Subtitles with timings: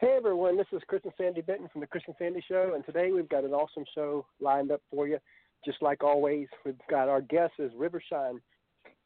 [0.00, 2.86] Hey everyone, this is Chris and Sandy Benton from the Chris and Sandy Show, and
[2.86, 5.18] today we've got an awesome show lined up for you.
[5.64, 8.38] Just like always, we've got our guest is Rivershine,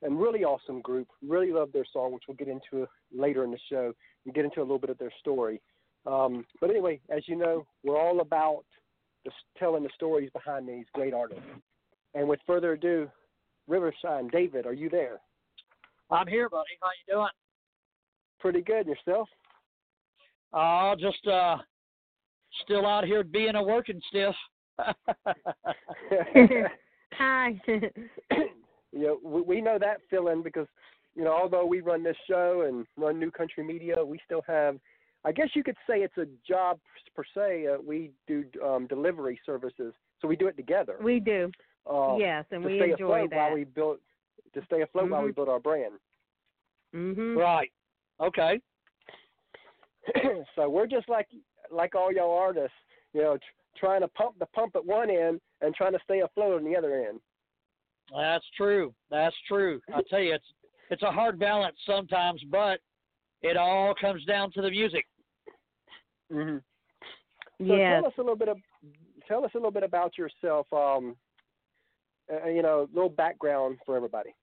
[0.03, 1.09] and really awesome group.
[1.27, 3.95] Really love their song, which we'll get into later in the show
[4.27, 5.63] and get into a little bit of their story.
[6.05, 8.65] Um, but anyway, as you know, we're all about
[9.25, 11.43] just telling the stories behind these great artists.
[12.15, 13.11] And with further ado,
[13.67, 15.21] Rivershine, David, are you there?
[16.11, 16.77] I'm here, buddy.
[16.83, 17.29] How you doing?
[18.41, 18.87] Pretty good.
[18.87, 19.31] Yourself?
[20.53, 21.57] Oh, just uh,
[22.65, 24.35] still out here being a working stiff.
[27.15, 27.61] Hi.
[27.67, 27.87] you
[28.93, 30.67] know, we, we know that feeling because,
[31.15, 34.77] you know, although we run this show and run New Country Media, we still have,
[35.25, 36.79] I guess you could say it's a job
[37.15, 37.67] per se.
[37.69, 40.97] Uh, we do um, delivery services, so we do it together.
[41.03, 41.51] We do.
[41.91, 43.37] Uh, yes, and to we stay enjoy afloat that.
[43.37, 43.99] while we build
[44.55, 45.35] to stay afloat while we Mhm.
[45.37, 45.95] build our brand.
[46.95, 47.37] mhm.
[47.37, 47.73] Right.
[48.21, 48.61] Okay.
[50.57, 51.29] so we're just like
[51.71, 52.77] like all y'all artists,
[53.15, 56.21] you know, tr- trying to pump the pump at one end and trying to stay
[56.21, 57.21] afloat on the other end.
[58.15, 58.93] That's true.
[59.11, 59.81] That's true.
[59.95, 60.45] I tell you, it's
[60.91, 62.81] it's a hard balance sometimes, but
[63.43, 65.07] it all comes down to the music.
[66.33, 66.59] Mm-hmm.
[67.67, 68.01] So yes.
[68.01, 68.59] tell us a little bit of
[69.29, 70.67] tell us a little bit about yourself.
[70.73, 71.17] Um,
[72.33, 74.35] uh, you know, a little background for everybody.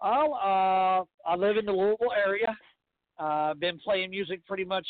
[0.00, 2.56] Oh, uh, I live in the Louisville area.
[3.18, 4.86] Uh, I've been playing music pretty much,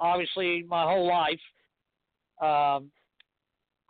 [0.00, 1.40] obviously, my whole life.
[2.40, 2.90] Um,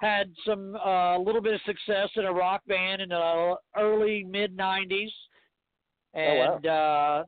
[0.00, 4.24] had some a uh, little bit of success in a rock band in the early
[4.24, 5.10] mid '90s,
[6.12, 7.24] and uh,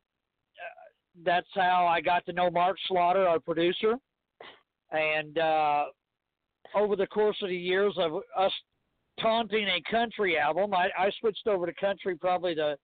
[1.24, 3.94] that's how I got to know Mark Slaughter, our producer.
[4.90, 5.84] And uh,
[6.74, 8.52] over the course of the years of us
[9.20, 10.74] taunting a country album.
[10.74, 12.76] I, I switched over to country probably to.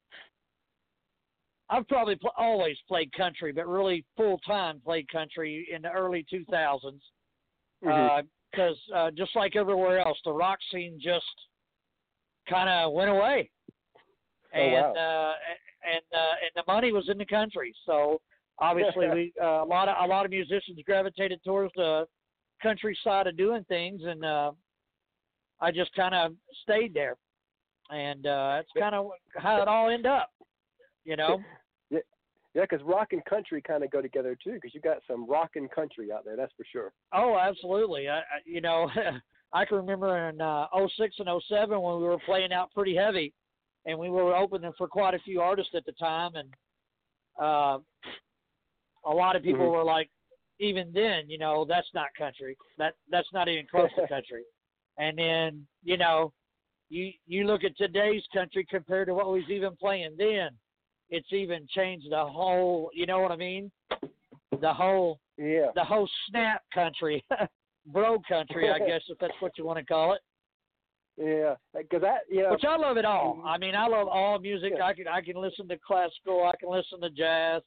[1.71, 6.25] I've probably pl- always played country, but really full time played country in the early
[6.33, 7.01] 2000s.
[7.83, 8.27] Mhm.
[8.51, 11.25] Because uh, just like everywhere else, the rock scene just
[12.49, 13.49] kind of went away,
[14.53, 14.93] Oh, and wow.
[14.95, 15.35] uh,
[15.87, 17.73] and uh, and the money was in the country.
[17.87, 18.21] So
[18.59, 22.07] obviously, we uh, a lot of a lot of musicians gravitated towards the
[22.61, 24.51] country side of doing things, and uh,
[25.61, 26.33] I just kind of
[26.65, 27.17] stayed there,
[27.91, 30.31] and uh, that's kind of how it all ended up.
[31.05, 31.45] You know,
[32.55, 34.55] Yeah, because rock and country kind of go together too.
[34.55, 36.93] Because you got some rock and country out there, that's for sure.
[37.13, 38.09] oh, absolutely.
[38.09, 38.91] I, I you know,
[39.53, 40.67] I can remember in uh,
[40.97, 43.33] '06 and '07 when we were playing out pretty heavy,
[43.87, 46.49] and we were opening for quite a few artists at the time, and
[47.41, 47.79] uh,
[49.07, 49.73] a lot of people Mhm.
[49.73, 50.11] were like,
[50.59, 52.57] even then, you know, that's not country.
[52.79, 54.45] That that's not even close to country.
[54.99, 56.33] And then, you know,
[56.91, 60.51] you you look at today's country compared to what we was even playing then.
[61.11, 62.91] It's even changed the whole.
[62.95, 63.71] You know what I mean?
[64.61, 65.71] The whole Yeah.
[65.75, 67.25] the whole snap country,
[67.87, 70.21] bro country, I guess if that's what you want to call it.
[71.17, 72.53] Yeah, because that you know.
[72.53, 73.43] Which I love it all.
[73.45, 74.73] I mean, I love all music.
[74.77, 74.85] Yeah.
[74.85, 76.45] I can I can listen to classical.
[76.45, 77.63] I can listen to jazz,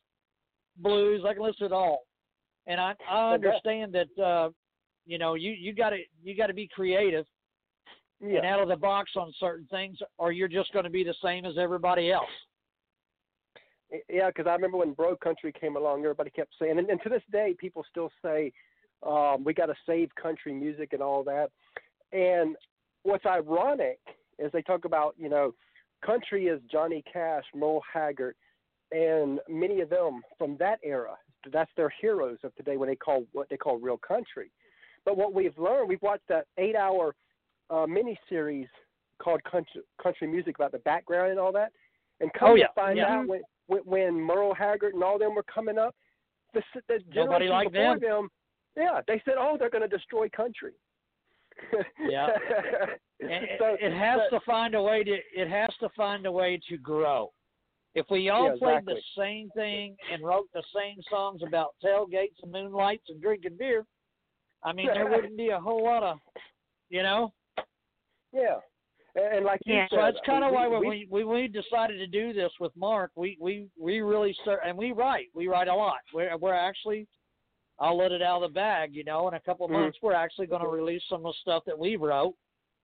[0.77, 1.23] blues.
[1.27, 2.03] I can listen to all.
[2.65, 4.49] And I I understand that uh,
[5.05, 7.25] you know you you got to you got to be creative
[8.21, 11.15] and out of the box on certain things, or you're just going to be the
[11.21, 12.29] same as everybody else.
[14.09, 17.09] Yeah, because I remember when bro country came along, everybody kept saying, and, and to
[17.09, 18.51] this day, people still say,
[19.05, 21.49] um, "We got to save country music and all that."
[22.11, 22.55] And
[23.03, 23.99] what's ironic
[24.39, 25.53] is they talk about, you know,
[26.05, 28.35] country is Johnny Cash, Merle Haggard,
[28.91, 31.15] and many of them from that era.
[31.51, 34.51] That's their heroes of today when they call what they call real country.
[35.05, 37.13] But what we've learned, we've watched that eight-hour
[37.69, 38.69] uh, miniseries
[39.19, 41.71] called country, country Music about the background and all that.
[42.21, 43.19] And come Oh, to find yeah.
[43.19, 45.95] out when, when when Merle Haggard and all them were coming up,
[46.53, 48.29] the, the Nobody generation before them.
[48.75, 50.73] yeah, they said, "Oh, they're going to destroy country."
[51.99, 52.27] Yeah.
[53.25, 56.31] It, so, it has but- to find a way to it has to find a
[56.31, 57.31] way to grow.
[57.95, 58.95] If we all Yeah, played exactly.
[58.95, 63.85] the same thing and wrote the same songs about tailgates and moonlights and drinking beer,
[64.61, 66.17] I mean there wouldn't be a whole lot of,
[66.89, 67.31] you know.
[68.33, 68.57] Yeah,
[69.15, 69.87] and, and like you Yeah.
[69.89, 72.75] said, So that's kind of why we, we, we we decided to do this with
[72.75, 76.01] Mark, we we we really start and we write we write a lot.
[76.13, 77.07] We're we're actually
[77.79, 79.27] I'll let it out of the bag, you know.
[79.27, 79.81] In a couple of Mhm.
[79.81, 82.35] months, we're actually going to release some of the stuff that we wrote.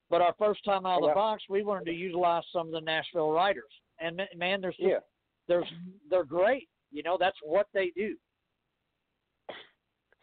[0.09, 1.13] But our first time out of the wow.
[1.13, 3.71] box, we wanted to utilize some of the Nashville writers.
[3.99, 4.99] And man, there's yeah.
[5.47, 5.67] there's
[6.09, 6.67] they're great.
[6.91, 8.17] You know, that's what they do.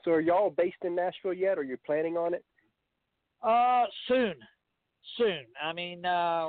[0.05, 1.59] So are y'all based in Nashville yet?
[1.59, 2.45] Or you planning on it?
[3.43, 4.35] Uh, soon,
[5.17, 5.45] soon.
[5.63, 6.49] I mean, uh,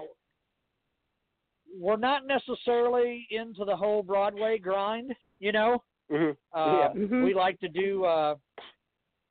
[1.79, 5.83] we're not necessarily into the whole Broadway grind, you know.
[6.11, 6.57] Mm-hmm.
[6.57, 6.93] Uh, yeah.
[6.93, 7.25] Mhm.
[7.25, 8.35] We like to do uh,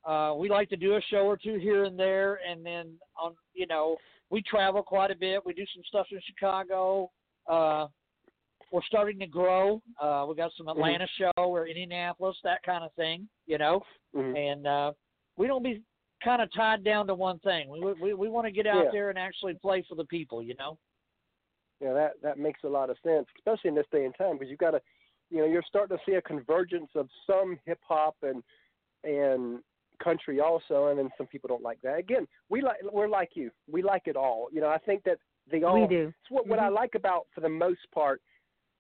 [0.05, 3.35] uh, we like to do a show or two here and there, and then on
[3.55, 3.97] you know
[4.31, 5.45] we travel quite a bit.
[5.45, 7.11] We do some stuff in Chicago.
[7.49, 7.87] Uh,
[8.73, 9.81] we're starting to grow.
[10.01, 13.81] Uh, we got some Atlanta show or Indianapolis, that kind of thing, you know.
[14.15, 14.37] Mhm.
[14.37, 14.93] And uh,
[15.37, 15.83] we don't be
[16.23, 17.69] kind of tied down to one thing.
[17.69, 18.91] We we we want to get out Yeah.
[18.93, 20.79] there and actually play for the people, you know.
[21.81, 24.49] Yeah, that that makes a lot of sense, especially in this day and time, because
[24.49, 24.81] you've got to,
[25.31, 28.43] you know, you're starting to see a convergence of some hip hop and
[29.05, 29.63] and
[30.03, 31.99] country also, and then some people don't like that.
[31.99, 34.49] Again, we like we're like you, we like it all.
[34.53, 35.19] You know, I think that
[35.51, 35.81] they all.
[35.81, 36.13] we do.
[36.23, 36.75] It's what what I Mhm.
[36.75, 38.23] like about, for the most part,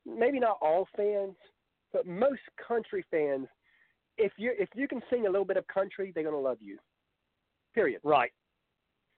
[0.06, 1.36] maybe not all fans,
[1.92, 3.46] but most country fans.
[4.18, 6.78] If you if you can sing a little bit of country, they're gonna love you.
[7.76, 8.00] Period.
[8.02, 8.32] Right.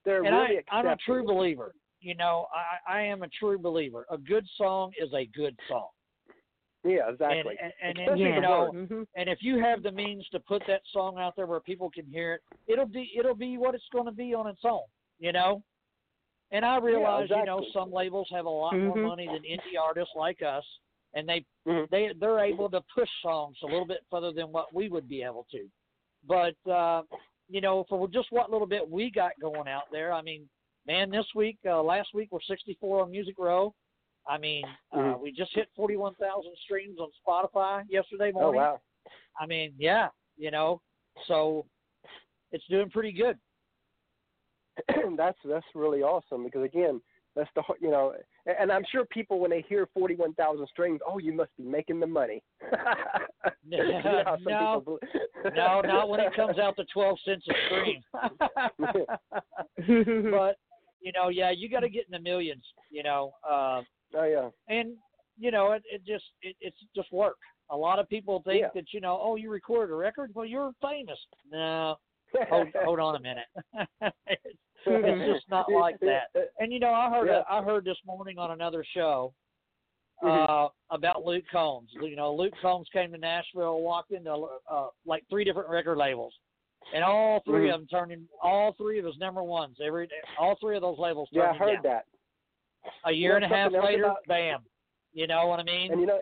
[0.05, 1.73] They're and really I, I'm a true believer.
[2.01, 4.05] You know, I, I am a true believer.
[4.11, 5.89] A good song is a good song.
[6.85, 7.57] Yeah, exactly.
[7.61, 8.41] And, and, and, Especially you yeah.
[8.41, 9.07] know, Mhm.
[9.15, 12.07] and if you have the means to put that song out there where people can
[12.07, 14.85] hear it, it'll be it'll be what it's going to be on its own.
[15.19, 15.63] You know.
[16.51, 19.03] And I realize, you know, some labels have a lot more Mhm.
[19.03, 20.65] money than indie artists like us,
[21.15, 21.91] and they Mhm.
[21.91, 25.23] they they're able to push songs a little bit further than what we would be
[25.23, 25.71] able to.
[26.25, 27.03] But uh,
[27.49, 30.49] you know, for just what little bit we got going out there, I mean,
[30.87, 33.75] man, this week, uh, last week we're 64 on Music Row.
[34.27, 35.21] I mean, uh, Mhm.
[35.21, 38.37] we just hit 41,000 streams on Spotify yesterday morning.
[38.37, 38.61] Oh morning.
[38.61, 38.81] wow.
[39.41, 40.81] I mean, yeah, you know,
[41.27, 41.65] so
[42.53, 43.39] it's doing pretty good.
[45.17, 47.01] that's that's really awesome because again,
[47.35, 48.15] that's the you know,
[48.59, 51.65] and- I'm sure people when they hear forty one thousand strings, oh, you must be
[51.65, 52.43] making the money.
[53.71, 54.99] You know No.
[55.55, 58.03] No, not when it comes out to 12 cents a stream.
[59.81, 60.31] Mm-hmm.
[60.31, 60.57] but
[61.01, 62.65] you know, yeah, you got to get in the millions.
[62.91, 63.83] You know, uh,
[64.17, 64.49] oh yeah.
[64.75, 64.97] and
[65.39, 67.37] you know, it, it just it, it's just work.
[67.71, 68.69] A lot of people think Yeah.
[68.75, 71.19] that you know, oh, you recorded a record, well, you're famous.
[71.51, 71.97] No,
[72.49, 73.47] hold hold on a minute.
[74.27, 74.59] it's,
[74.91, 76.29] it's just not like that.
[76.59, 77.43] And you know, I heard Yeah.
[77.49, 79.33] I heard this morning on another show
[80.23, 80.49] Mhm.
[80.49, 81.91] uh, about Luke Combs.
[81.95, 84.33] You know, Luke Combs came to Nashville, walked into
[84.69, 86.35] uh, like three different record labels,
[86.93, 87.75] and all 3 Mhm.
[87.75, 89.79] of them turned in all three of his number ones.
[89.81, 90.09] Every
[90.39, 91.83] all three of those labels Yeah, I him heard down.
[91.85, 92.07] that.
[93.05, 94.65] A year know and a half later, about- bam.
[95.13, 95.93] You know what I mean?
[95.93, 96.21] And you know,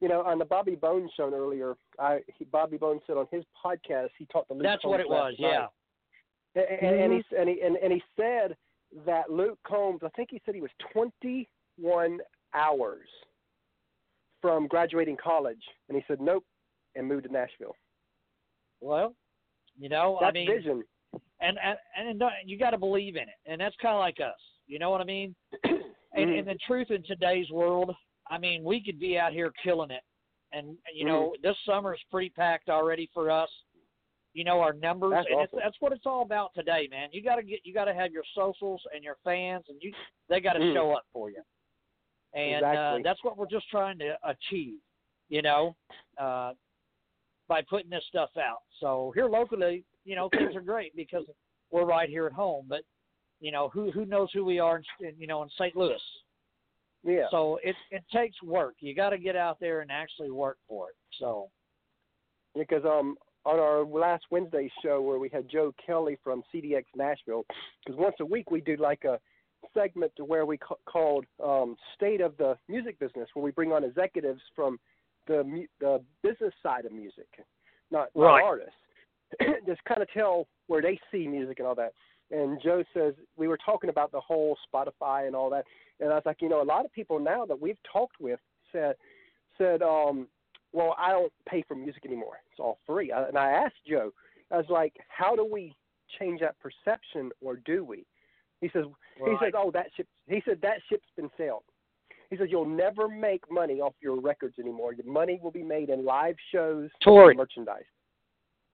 [0.00, 3.44] you know, on the Bobby Bones show earlier, I he, Bobby Bones said on his
[3.64, 5.38] podcast he talked to Luke That's what Combs it was.
[5.40, 5.50] night.
[5.50, 5.66] Yeah.
[6.58, 8.56] And, and, and he and he and, and he said
[9.06, 12.18] that Luke Combs, I think he said he was 21
[12.54, 13.06] hours
[14.40, 16.44] from graduating college, and he said nope,
[16.96, 17.74] and moved to Nashville.
[18.80, 19.14] Well,
[19.78, 20.84] you know, That's I mean, vision.
[21.40, 21.58] and
[21.96, 24.38] and and you got to believe in it, and that's kind of like us.
[24.66, 25.34] You know what I mean?
[26.14, 26.38] And, Mhm.
[26.38, 27.94] and the truth in today's world,
[28.28, 30.00] I mean, we could be out here killing it,
[30.52, 31.42] and you know, Mm-hmm.
[31.46, 33.50] this summer is pretty packed already for us.
[34.34, 35.60] You know, our numbers, That's and it's, awesome.
[35.64, 37.08] that's what it's all about today, man.
[37.12, 39.92] You got to get, you got to have your socials and your fans, and you
[40.28, 40.74] they got to Mhm.
[40.74, 41.42] show up for you.
[42.34, 44.78] And uh, that's what we're just trying to achieve,
[45.28, 45.74] you know,
[46.18, 46.52] uh,
[47.48, 48.62] by putting this stuff out.
[48.80, 51.24] So here locally, you know, things are great because
[51.70, 52.66] we're right here at home.
[52.68, 52.82] But
[53.40, 55.74] you know, who who knows who we are, in, in, you know, in St.
[55.74, 56.02] Louis.
[57.02, 57.26] Yeah.
[57.30, 58.74] So it it takes work.
[58.80, 60.96] You got to get out there and actually work for it.
[61.18, 61.48] So
[62.54, 63.16] because um
[63.48, 67.44] on our last Wednesday show where we had Joe Kelly from CDX Nashville,
[67.84, 69.18] because once a week we do like a
[69.72, 73.72] segment to where we ca- called um, State of the Music Business, where we bring
[73.72, 74.78] on executives from
[75.26, 77.26] the mu- the business side of music,
[77.90, 78.44] not, not Right.
[78.44, 78.72] artists,
[79.66, 81.92] just kind of tell where they see music and all that.
[82.30, 85.64] And Joe says we were talking about the whole Spotify and all that,
[86.00, 88.40] and I was like, you know, a lot of people now that we've talked with
[88.72, 88.94] said
[89.56, 90.28] said, um,
[90.72, 92.38] well, I don't pay for music anymore.
[92.50, 93.10] It's all free.
[93.12, 94.12] I, and I asked Joe,
[94.50, 95.74] I was like, how do we
[96.18, 98.06] change that perception, or do we?
[98.60, 98.84] He says,
[99.16, 100.06] he says, oh, that ship.
[100.26, 101.64] He said that ship's been sailed.
[102.30, 104.92] He says you'll never make money off your records anymore.
[104.92, 107.30] Your money will be made in live shows, Touring.
[107.30, 107.84] and merchandise,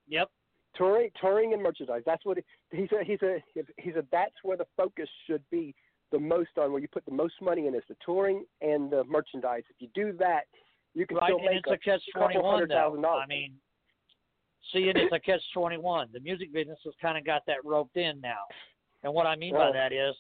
[0.09, 0.29] yep,
[0.75, 2.03] touring, touring and merchandise.
[2.05, 2.43] That's what he,
[2.77, 3.07] he said.
[3.07, 3.43] He said
[3.79, 5.75] he said that's where the focus should be
[6.11, 9.05] the most on, where you put the most money in is the touring and the
[9.05, 9.63] merchandise.
[9.71, 10.45] If you do that,
[10.95, 11.27] you can right.
[11.27, 13.21] still And make it's a catch couple twenty one though.
[13.23, 13.55] I mean,
[14.73, 16.09] seeing it's a catch twenty one.
[16.13, 18.45] The music business has kind of got that roped in now.
[19.03, 20.15] And what I mean by that is,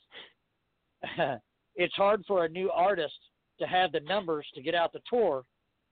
[1.76, 3.14] it's hard for a new artist
[3.61, 5.45] to have the numbers to get out the tour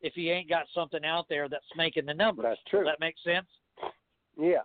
[0.03, 2.45] if he ain't got something out there that's making the numbers.
[2.45, 2.85] That's true.
[2.85, 3.47] Does that make sense?
[4.39, 4.63] Yeah.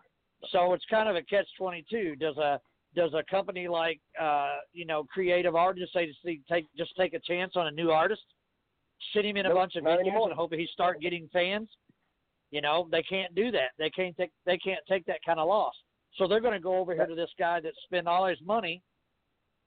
[0.52, 2.16] So it's kind of a catch twenty two.
[2.16, 2.60] Does a
[2.96, 7.20] does a company like uh, you know creative artists say to take just take a
[7.20, 8.24] chance on a new artist,
[9.14, 10.30] sit him in a Nope, bunch of venues anymore.
[10.30, 11.70] and hope he start getting fans?
[12.52, 13.72] You know, they can't do that.
[13.78, 15.74] They can't take they can't take that kind of loss.
[16.16, 18.82] So they're going to go over here to this guy that spent all his money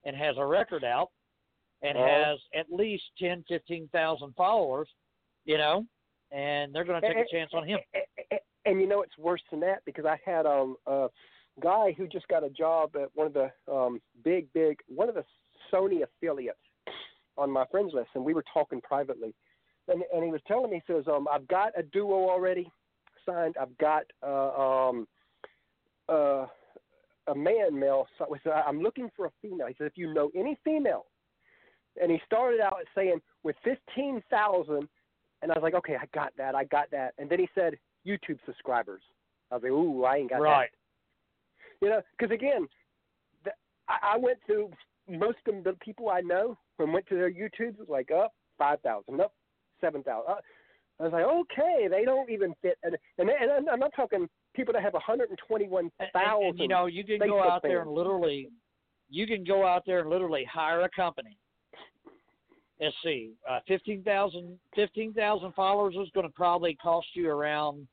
[0.05, 1.11] and has a record out
[1.83, 2.07] and Uh-huh.
[2.09, 4.89] has at least ten, fifteen thousand followers,
[5.45, 5.87] you know,
[6.33, 7.79] and they're going to take a chance on him.
[8.31, 11.09] And, and you know it's worse than that because I had um a
[11.63, 15.15] guy who just got a job at one of the um big big one of
[15.15, 15.25] the
[15.73, 16.59] Sony affiliates
[17.37, 19.35] on my friends list, and we were talking privately,
[19.89, 22.71] and and he was telling me he says um I've got a duo already
[23.27, 23.57] signed.
[23.61, 25.09] I've got uh, um
[26.09, 26.47] uh
[27.29, 28.07] a man male.
[28.19, 29.67] So said, I'm looking for a female.
[29.67, 31.07] He said if you know any female,
[32.01, 34.89] and he started out saying with fifteen thousand.
[35.43, 37.15] And I was like, okay, I got that, I got that.
[37.17, 39.01] And then he said, YouTube subscribers.
[39.51, 40.69] I was like, ooh, I ain't got right.
[41.81, 41.87] that.
[41.87, 42.69] You know, because again,
[43.45, 43.53] the,
[43.89, 44.71] I, I went through
[45.11, 47.79] most of the people I know and went to their YouTubes.
[47.79, 49.33] Was like, up five thousand, up
[49.81, 50.33] seven thousand.
[50.33, 50.37] Uh,
[50.99, 52.79] I was like, okay, they don't even fit.
[52.83, 55.93] And and, and I'm not talking people that have 121,000.
[55.99, 58.49] And, and, and, you know, you can go Facebook out there and literally,
[59.09, 61.37] you can go out there and literally hire a company.
[62.81, 67.87] Let's see, uh, 15,000 15,000 followers is going to probably cost you around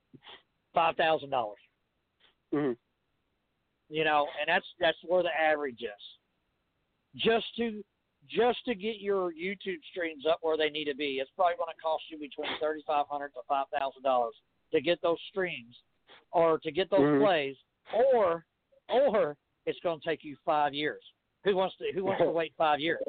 [0.74, 1.59] five thousand dollars.
[2.53, 2.71] hmm
[3.89, 6.16] You know, and that's that's where the average is.
[7.16, 7.84] Just to
[8.30, 11.74] just to get your YouTube streams up where they need to be, it's probably going
[11.74, 14.34] to cost you between thirty five hundred to five thousand dollars
[14.74, 15.76] to get those streams,
[16.32, 17.22] or to get those Mhm.
[17.24, 17.56] plays,
[17.94, 18.46] or
[18.90, 21.04] or it's going to take you five years.
[21.44, 23.02] Who wants to Who wants to wait five years?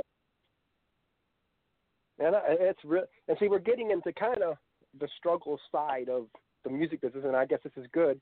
[2.19, 3.05] And it's real.
[3.29, 4.57] And see, we're getting into kind of
[4.99, 6.27] the struggle side of
[6.65, 8.21] the music business, and I guess this is good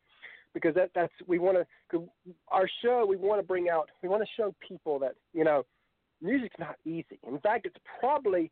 [0.55, 1.59] because that that's we want
[1.91, 2.09] to
[2.49, 3.05] our show.
[3.07, 3.91] We want to bring out.
[4.03, 5.65] We want to show people that you know,
[6.23, 7.19] music's not easy.
[7.27, 8.51] In fact, it's probably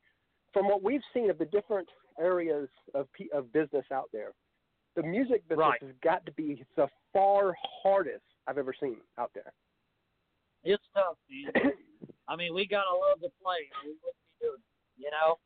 [0.53, 4.33] from what we've seen of the different areas of of business out there,
[4.97, 5.83] the music business Right.
[5.83, 9.53] has got to be the far hardest I've ever seen out there.
[10.63, 11.53] It's tough, man.
[12.29, 13.69] I mean, we gotta love to play.
[13.85, 15.39] We wouldn't be doing it, you know.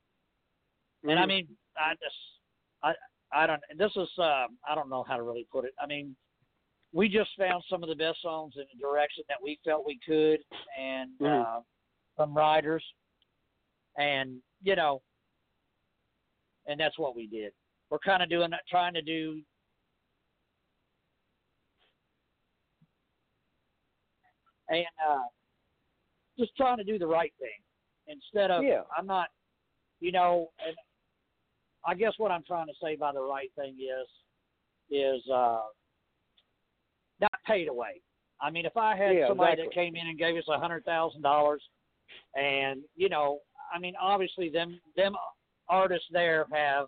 [1.05, 1.29] And I Mhm.
[1.29, 2.17] mean, I just,
[2.83, 2.95] I,
[3.33, 3.63] I don't.
[3.77, 5.75] This is, uh, I don't know how to really put it.
[5.81, 6.17] I mean,
[6.93, 9.99] we just found some of the best songs in the direction that we felt we
[9.99, 10.41] could,
[10.79, 11.45] and Mhm.
[11.45, 11.63] uh,
[12.17, 12.85] some writers,
[13.97, 15.03] and you know,
[16.67, 17.53] and that's what we did.
[17.91, 19.43] We're kind of doing, trying to do.
[24.69, 25.23] And uh,
[26.39, 27.63] just trying to do the right thing
[28.07, 28.83] instead of Yeah.
[28.97, 29.31] I'm not,
[30.01, 30.77] you know, and
[31.85, 34.09] I guess what I'm trying to say by the right thing is
[34.91, 35.63] is uh
[37.49, 38.01] paid away.
[38.41, 40.85] I mean, if I had Yeah, somebody that came in and gave us a hundred
[40.85, 41.63] thousand dollars,
[42.37, 43.41] and you know,
[43.75, 45.17] I mean, obviously them them
[45.69, 46.87] artists there have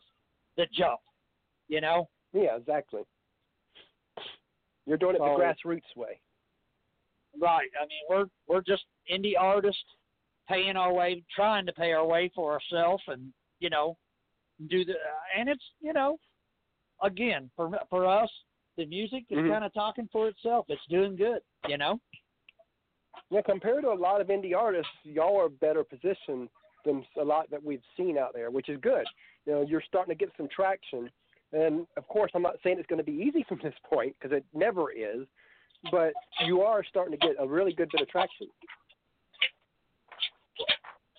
[0.57, 1.00] the jump,
[1.69, 2.09] you know.
[2.33, 3.02] Yeah, exactly.
[4.87, 6.21] You're doing it the grassroots way.
[7.40, 7.69] Right.
[7.81, 9.83] I mean, we're we're just indie artists
[10.49, 13.97] paying our way, trying to pay our way for ourselves, and you know,
[14.69, 14.95] do the
[15.37, 16.19] and it's you know,
[17.02, 18.31] again for for us,
[18.81, 19.51] the music is Mhm.
[19.51, 20.65] kind of talking for itself.
[20.71, 22.01] It's doing good, you know.
[23.29, 26.49] Yeah, compared to a lot of indie artists, y'all are better positioned
[26.85, 29.07] than a lot that we've seen out there, which is good.
[29.45, 31.11] You know, you're starting to get some traction,
[31.53, 34.35] and of course, I'm not saying it's going to be easy from this point because
[34.35, 35.27] it never is,
[35.91, 36.15] but
[36.47, 38.49] you are starting to get a really good bit of traction.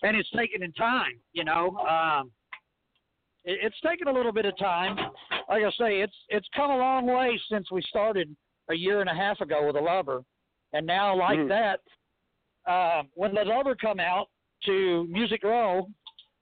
[0.04, 1.20] and it's taken in time.
[1.34, 2.32] You know, um,
[3.44, 4.98] it, it's taken a little bit of time.
[5.52, 8.34] Like I say, it's it's come a long way since we started
[8.70, 10.22] a year and a half ago with a lover,
[10.72, 11.50] and now like Mhm.
[11.50, 11.82] that,
[12.66, 14.30] uh, when the lover come out
[14.64, 15.88] to Music Row,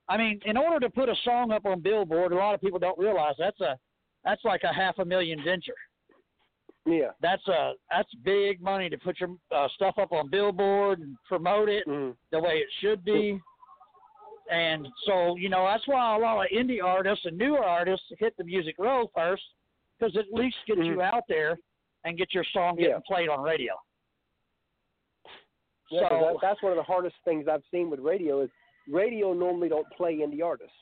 [0.10, 2.78] I mean, in order to put a song up on Billboard, a lot of people
[2.78, 3.80] don't realize that's a
[4.24, 5.74] that's like a half a million venture
[6.86, 7.12] Yeah.
[7.20, 11.68] that's a that's big money to put your uh, stuff up on Billboard and promote
[11.70, 12.16] it Mm.
[12.32, 13.40] the way it should be.
[14.50, 18.36] And so, you know, that's why a lot of indie artists and newer artists hit
[18.38, 19.44] the music row first,
[20.00, 21.58] because at least gets you out there
[22.04, 23.00] and get your song getting Yeah.
[23.06, 23.74] played on radio.
[25.92, 28.50] Yeah, So- that, that's one of the hardest things I've seen with radio is
[28.88, 30.76] radio normally don't play indie artists.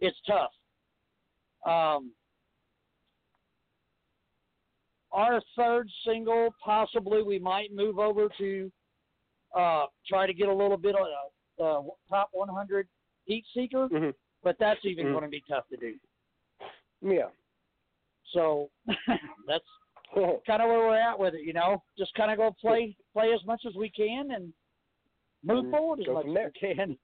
[0.00, 0.52] It's tough.
[1.64, 2.12] Um,
[5.12, 8.72] our third single, possibly we might move over to
[9.54, 11.06] uh, try to get a little bit of
[11.60, 12.88] uh, top 100
[13.26, 14.10] heat seeker, hmm
[14.42, 15.12] but that's even Mhm.
[15.12, 15.94] going to be tough to do.
[17.00, 17.30] Yeah.
[18.32, 18.70] So
[19.46, 19.64] that's
[20.46, 21.82] kind of where we're at with it, you know.
[21.96, 24.52] Just kind of go play play as much as we can and
[25.42, 26.98] move And forward as go much as we can.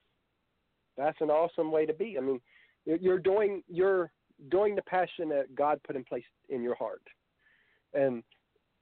[0.97, 2.19] that's an awesome way to be.
[2.19, 2.41] I mean,
[2.85, 4.13] you're- you're doing you're
[4.49, 7.03] doing the passion that God put in place in your heart,
[7.95, 8.23] and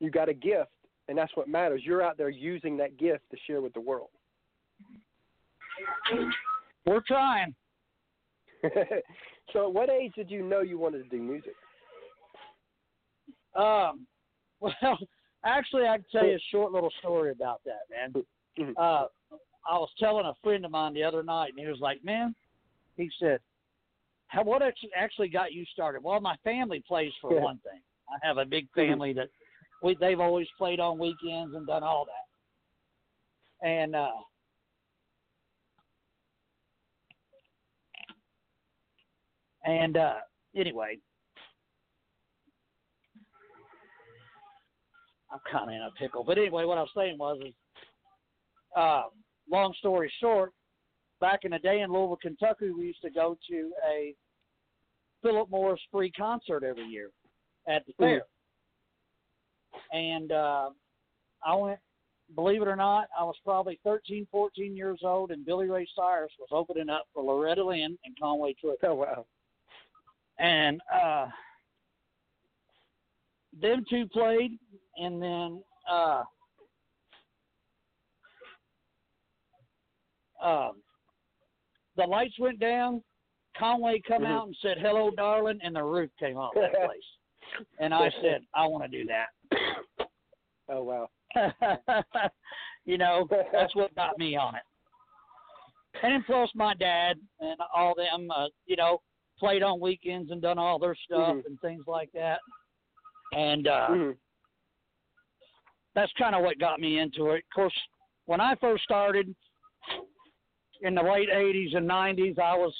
[0.00, 0.72] you got a gift,
[1.08, 1.82] and that's what matters.
[1.84, 4.10] You're out there using that gift to share with the world.
[6.86, 7.54] We're trying.
[9.52, 11.54] so, at what age did you know you wanted to do music?
[13.54, 14.06] Um,
[14.60, 14.98] well,
[15.44, 18.24] actually, I can tell you a short little story about that, man.
[18.58, 18.72] Mm-hmm.
[18.76, 19.06] Uh,
[19.68, 22.34] I was telling a friend of mine the other night, and he was like, "Man,"
[22.96, 23.40] he said,
[24.26, 24.62] "How what
[24.96, 27.40] actually got you started?" Well, my family plays for yeah.
[27.40, 27.80] one thing.
[28.08, 28.90] I have a big Mm-hmm.
[28.90, 29.28] family that
[29.82, 33.68] we they've always played on weekends and done all that.
[33.68, 34.08] And uh
[39.64, 40.14] and uh
[40.56, 40.98] anyway,
[45.30, 46.24] I'm kind of in a pickle.
[46.24, 47.54] But anyway, what I was saying was, is,
[48.76, 49.02] uh,
[49.50, 50.52] long story short,
[51.20, 54.14] back in the day in Louisville, Kentucky, we used to go to a
[55.22, 57.10] Philip Morris free concert every year
[57.68, 58.22] at the fair.
[59.92, 60.70] And uh,
[61.44, 61.78] I went,
[62.34, 66.32] believe it or not, I was probably 13, 14 years old, and Billy Ray Cyrus
[66.38, 68.76] was opening up for Loretta Lynn and Conway Twitty.
[68.84, 69.26] Oh, wow.
[70.38, 71.26] And uh,
[73.60, 74.58] them two played,
[74.96, 76.22] and then uh,
[80.42, 80.72] um,
[81.96, 83.02] the lights went down.
[83.56, 84.30] Conway come Mhm.
[84.30, 87.66] out and said, "Hello, darling," and the roof came off that place.
[87.80, 89.30] And I said, "I want to do that."
[90.70, 91.08] Oh, wow.
[92.84, 94.60] you know, that's what got me on it.
[96.02, 99.00] And then plus my dad and all them, uh, you know,
[99.38, 101.46] played on weekends and done all their stuff Mhm.
[101.46, 102.40] and things like that.
[103.32, 104.10] And uh hmm
[105.94, 107.38] that's kind of what got me into it.
[107.38, 107.74] Of course,
[108.26, 109.34] when I first started
[110.82, 112.74] in the late '80s and '90s, I was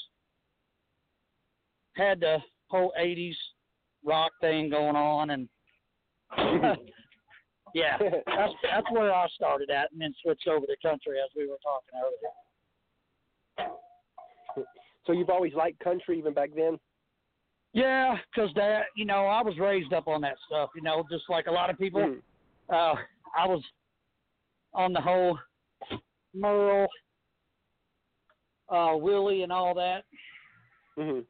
[1.95, 2.37] had the
[2.69, 3.35] whole '80s
[4.05, 5.49] rock thing going on, and
[7.73, 11.47] yeah, that's that's where I started at, and then switched over to country as we
[11.47, 11.99] were talking
[13.57, 13.71] earlier.
[15.05, 16.79] so, you've always liked country even back then?
[17.73, 20.69] Yeah, because that you know I was raised up on that stuff.
[20.75, 22.01] You know, just like a lot of people.
[22.01, 22.21] Mhm.
[22.69, 22.95] uh,
[23.37, 23.63] I was
[24.73, 25.37] on the whole
[26.33, 26.87] Merle,
[28.69, 30.03] uh, Willie, and all that.
[30.95, 31.21] hmm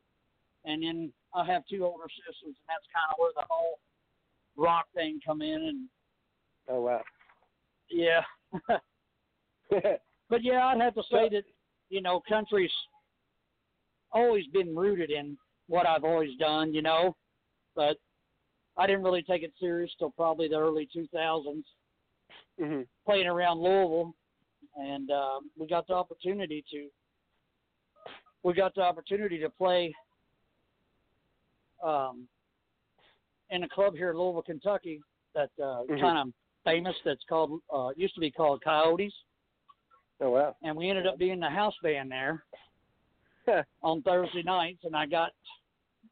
[0.65, 3.79] And then I have two older sisters, and that's kind of where the whole
[4.59, 5.61] rock thing come in.
[5.61, 5.89] And
[6.67, 7.01] Oh, wow.
[7.89, 8.21] yeah,
[9.71, 11.43] but yeah, I'd have to say that
[11.89, 12.71] you know country's
[14.11, 16.73] always been rooted in what I've always done.
[16.73, 17.15] You know,
[17.75, 17.97] but
[18.77, 21.63] I didn't really take it serious till probably the early 2000s.
[22.59, 24.13] hmm playing around Louisville,
[24.75, 26.89] and um, we got the opportunity to
[28.43, 29.93] we got the opportunity to play
[31.83, 32.27] um,
[33.51, 35.01] in a club here in Louisville, Kentucky,
[35.33, 35.99] that uh, Mhm.
[36.01, 36.33] kind of
[36.63, 36.95] famous.
[37.03, 39.13] That's called uh, used to be called Coyotes,
[40.21, 40.55] Oh, wow.
[40.63, 42.43] and we ended up being the house band there
[43.83, 45.31] on Thursday nights, and I got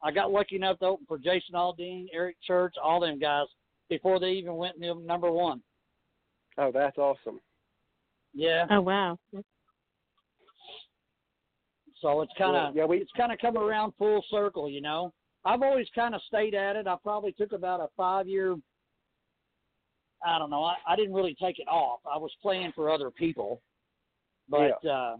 [0.02, 3.46] I got lucky enough to open for Jason Aldean, Eric Church, all them guys
[3.88, 5.62] before they even went to number one.
[6.56, 7.40] Oh, that's awesome.
[8.34, 8.66] Yeah.
[8.70, 9.18] Oh wow.
[12.00, 15.12] So it's kind of Yeah, we- it's kind of come around full circle, you know.
[15.44, 16.86] I've always kind of stayed at it.
[16.86, 18.56] I probably took about a five year.
[20.24, 20.64] I don't know.
[20.64, 22.00] I, I didn't really take it off.
[22.12, 23.62] I was playing for other people,
[24.48, 25.16] but uh,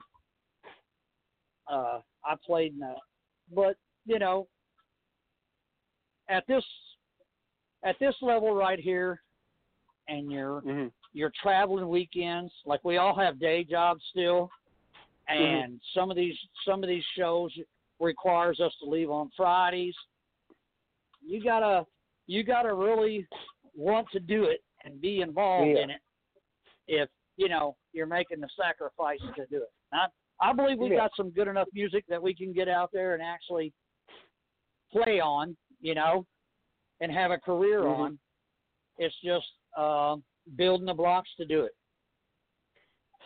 [1.70, 2.96] uh, I played in a.
[3.54, 3.76] But
[4.06, 4.48] you know,
[6.28, 6.64] at this
[7.84, 9.20] at this level right here,
[10.08, 12.52] and you're hmm you're traveling weekends.
[12.66, 14.50] Like we all have day jobs still,
[15.28, 17.50] and some of these some of these shows
[18.00, 19.94] requires us to leave on Fridays.
[21.20, 21.86] You gotta
[22.26, 23.26] you gotta really
[23.74, 25.82] want to do it and be involved Yeah.
[25.84, 26.00] in it.
[26.86, 29.72] If you know you're making the sacrifice to do it.
[29.92, 30.06] I
[30.40, 30.96] I believe we Yeah.
[30.96, 33.72] got some good enough music that we can get out there and actually
[34.90, 35.56] play on.
[35.80, 36.26] You know,
[37.00, 37.98] and have a career Mhm.
[37.98, 38.18] on.
[38.98, 40.16] It's just uh,
[40.56, 41.72] building the blocks to do it.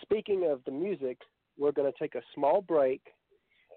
[0.02, 1.18] Speaking of the music,
[1.56, 3.00] we're going to take a small break,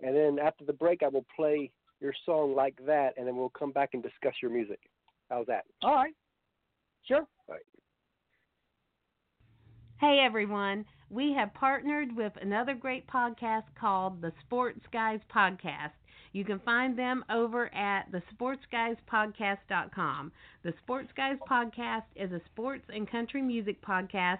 [0.02, 3.50] and then after the break, I will play your song like that, and then we'll
[3.50, 4.80] come back and discuss your music.
[5.30, 5.66] How's that?
[5.82, 6.14] All right.
[7.08, 7.26] Sure.
[7.48, 7.62] All right.
[10.02, 15.94] Hey everyone, we have partnered with another great podcast called the Sports Guys Podcast.
[16.34, 20.32] You can find them over at thesportsguyspodcast.com.
[20.64, 24.40] The Sports Guys Podcast is a sports and country music podcast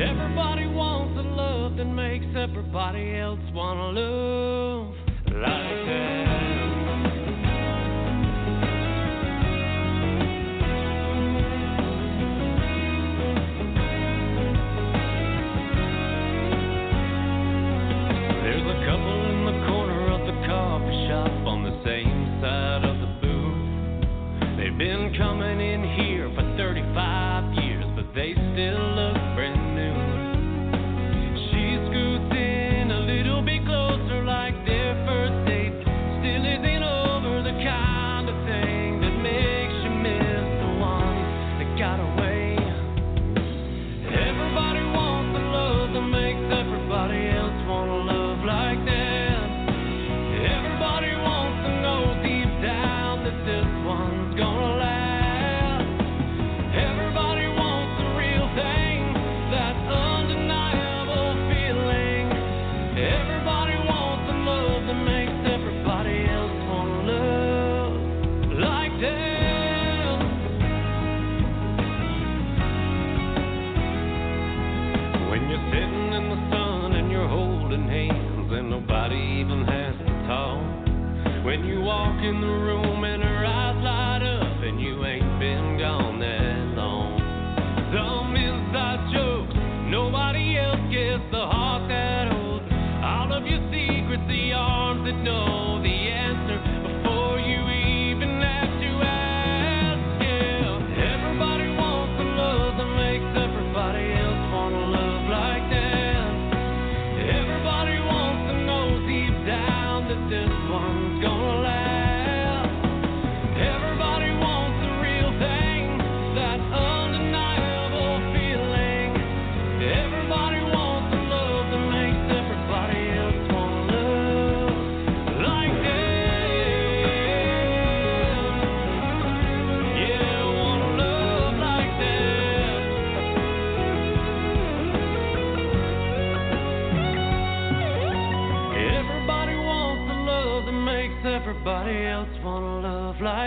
[0.00, 4.94] Everybody wants a love that makes everybody else wanna love
[5.26, 6.30] like that.
[18.40, 22.96] There's a couple in the corner of the coffee shop on the same side of
[23.04, 24.56] the booth.
[24.56, 28.32] They've been coming in here for 35 years, but they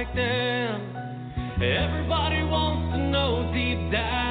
[0.04, 1.32] like them.
[1.62, 4.23] Everybody wants to know deep down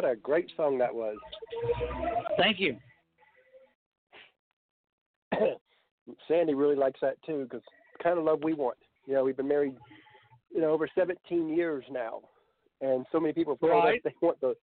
[0.00, 1.16] what a great song that was.
[2.38, 2.76] Thank you.
[6.26, 7.62] Sandy really likes that too, because
[8.02, 8.78] kind of love we want.
[9.06, 9.74] You know, we've been married,
[10.54, 12.20] you know, over 17 years now,
[12.80, 13.96] and so many people have told Right.
[13.96, 14.54] us they want the.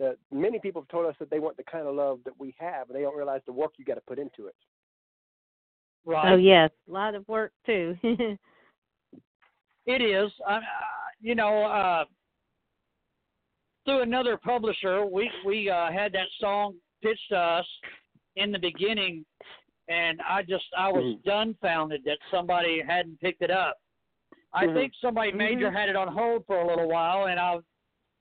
[0.00, 2.52] That many people have told us that they want the kind of love that we
[2.58, 4.56] have, and they don't realize the work you got to put into it.
[6.04, 6.32] Right.
[6.32, 7.96] Oh yes, a lot of work too.
[9.86, 10.32] It is.
[10.48, 10.60] Uh,
[11.20, 12.04] you know, uh,
[13.84, 17.66] through another publisher, we we uh, had that song pitched to us
[18.36, 19.24] in the beginning,
[19.88, 21.24] and I just I was Mhm.
[21.24, 23.76] dumbfounded that somebody hadn't picked it up.
[24.52, 24.74] I Mhm.
[24.74, 25.76] think somebody major Mhm.
[25.76, 27.58] had it on hold for a little while, and I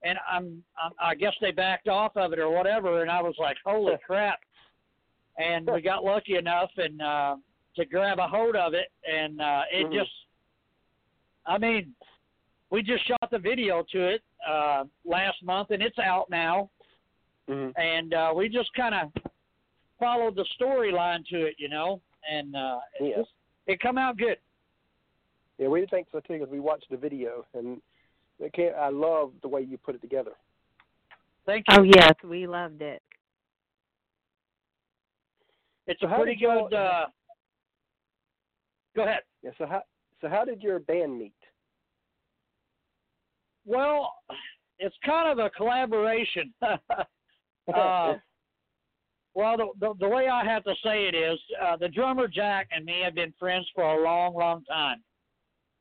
[0.06, 3.38] and I'm, I'm I guess they backed off of it or whatever, and I was
[3.38, 4.42] like, holy crap!
[5.38, 7.38] And we got lucky enough and uh,
[7.76, 9.94] to grab a hold of it, and uh, it Mhm.
[9.94, 10.12] just
[11.46, 11.94] I mean,
[12.70, 16.70] we just shot the video to it uh, last month, and it's out now.
[17.50, 17.80] Mm-hmm.
[17.80, 19.12] And uh, we just kind of
[20.00, 23.18] followed the storyline to it, you know, and uh, it, Yeah.
[23.18, 23.32] just,
[23.68, 24.38] it come out good.
[25.58, 27.82] Yeah, we think so too because we watched the video and
[28.40, 30.32] it can't, I love the way you put it together.
[31.46, 31.76] Thank you.
[31.78, 33.02] Oh yes, we loved it.
[35.88, 36.74] It's So a how pretty good.
[36.74, 37.06] Uh,
[38.96, 39.22] go ahead.
[39.44, 39.52] Yeah.
[39.58, 39.84] So how
[40.22, 41.34] so how did your band meet?
[43.66, 44.14] Well,
[44.80, 46.54] it's kind of a collaboration.
[46.62, 48.16] uh,
[49.36, 52.70] well, the, the the way I have to say it is, uh, the drummer Jack
[52.72, 55.04] and me have been friends for a long, long time.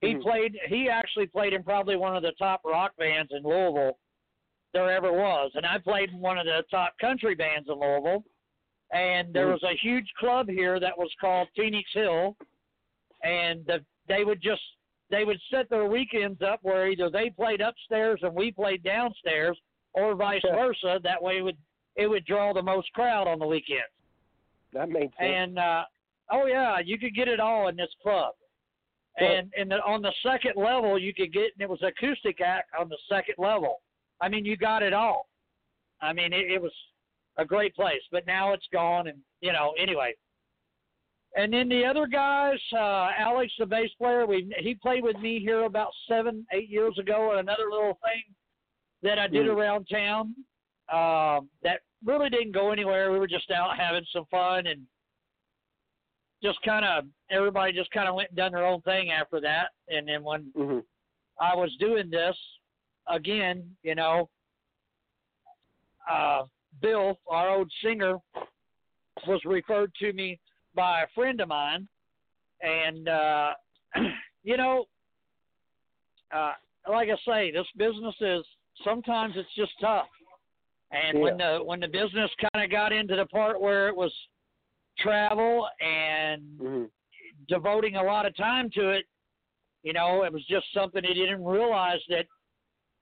[0.01, 0.23] He Mhm.
[0.23, 0.59] played.
[0.69, 3.99] He actually played in probably one of the top rock bands in Louisville
[4.73, 8.25] there ever was, and I played in one of the top country bands in Louisville.
[8.93, 9.53] And there Mhm.
[9.53, 12.37] was a huge club here that was called Phoenix Hill,
[13.23, 14.63] and the, they would just
[15.13, 19.57] they would set their weekends up where either they played upstairs and we played downstairs,
[19.93, 20.57] or vice Yeah.
[20.57, 21.01] versa.
[21.05, 21.59] That way, it would
[21.95, 23.93] it would draw the most crowd on the weekends.
[24.73, 25.21] that made sense.
[25.21, 25.85] And uh,
[26.31, 28.35] oh yeah, you could get it all in this club.
[29.21, 29.33] Yeah.
[29.33, 32.71] And and the, on the second level, you could get and it was acoustic act
[32.81, 33.83] on the second level.
[34.23, 35.29] I mean, you got it all.
[36.01, 36.73] I mean, it, it was
[37.37, 40.15] a great place, but now it's gone, and you know, anyway.
[41.35, 45.41] And then the other guys, uh, Alex, the bass player, we he played with me
[45.41, 48.23] here about seven, eight years ago another little thing
[49.03, 49.57] that I did Mhm.
[49.57, 50.35] around town.
[50.89, 53.11] Um, that really didn't go anywhere.
[53.13, 54.87] We were just out having some fun and
[56.43, 59.71] just kind of everybody just kind of went and done their own thing after that.
[59.89, 60.81] And then when hmm
[61.41, 62.37] I was doing this
[63.07, 64.29] again, you know,
[66.11, 66.45] uh,
[66.81, 68.19] Bill, our old singer,
[69.27, 70.39] was referred to me
[70.75, 71.89] by a friend of mine,
[72.61, 73.53] and uh,
[74.43, 74.85] you know,
[76.35, 76.53] uh,
[76.89, 78.45] like I say, this business is
[78.85, 80.07] sometimes it's just tough.
[80.91, 84.13] And when the when the business kind of got into the part where it was
[84.99, 86.85] travel and hmm
[87.49, 89.05] devoting a lot of time to it,
[89.83, 92.27] you know, it was just something he didn't realize that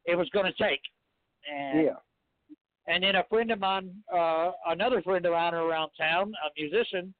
[0.07, 0.81] it was going to take.
[1.51, 1.97] And Yeah.
[2.87, 7.13] and then a friend of mine, uh, another friend of mine around town, a musician,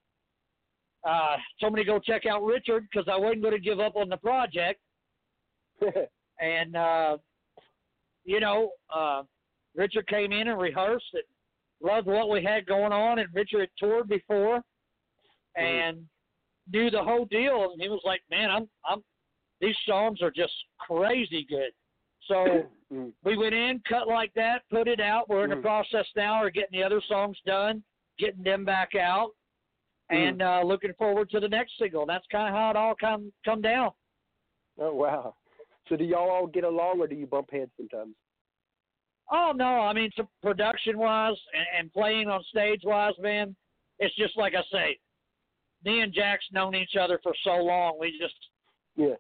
[1.05, 3.97] uh, told me to go check out Richard because I wasn't going to give up
[3.97, 4.81] on the project.
[6.43, 7.19] And uh,
[8.25, 9.25] you know, uh,
[9.75, 11.23] Richard came in and rehearsed and
[11.83, 13.19] loved what we had going on.
[13.19, 14.63] And Richard had toured before
[15.55, 16.07] and
[16.73, 17.73] knew the whole deal.
[17.73, 19.03] And he was like, "Man, I'm, I'm,
[19.61, 21.73] these songs are just crazy good."
[22.27, 23.13] So Mhm.
[23.23, 25.29] we went in, cut like that, put it out.
[25.29, 25.63] We're in the Mhm.
[25.63, 27.85] process now of getting the other songs done,
[28.19, 29.40] getting them back out, Mm-hmm.
[30.11, 32.07] And uh, looking forward to the next single.
[32.07, 33.91] That's kind of how it all come come down.
[34.81, 35.35] Oh wow.
[35.89, 38.15] So do y'all all get along, or do you bump heads sometimes?
[39.31, 43.55] Oh no, I mean, so production wise and, and playing on stage wise, man,
[43.99, 44.99] it's just like I say.
[45.85, 47.97] Me and Jack's known each other for so long.
[47.99, 48.35] We just
[48.97, 49.15] Yeah.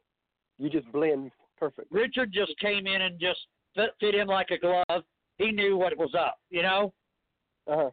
[0.59, 1.90] You just blend perfect.
[1.90, 3.40] Richard just came in and just
[3.74, 5.05] fit, fit in like a glove.
[5.38, 6.92] He knew what was up, you know.
[7.66, 7.90] Uh huh.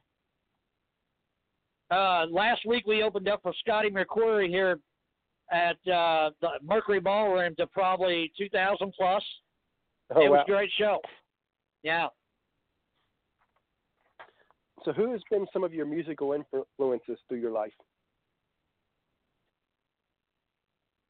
[1.89, 4.79] Uh, last week we opened up for Scotty McCreery here
[5.51, 9.23] at uh, the Mercury Ballroom to probably 2,000 plus.
[10.13, 10.43] Oh it was wow.
[10.43, 10.99] a great show.
[11.83, 12.07] Yeah.
[14.83, 17.73] So who has been some of your musical influences through your life?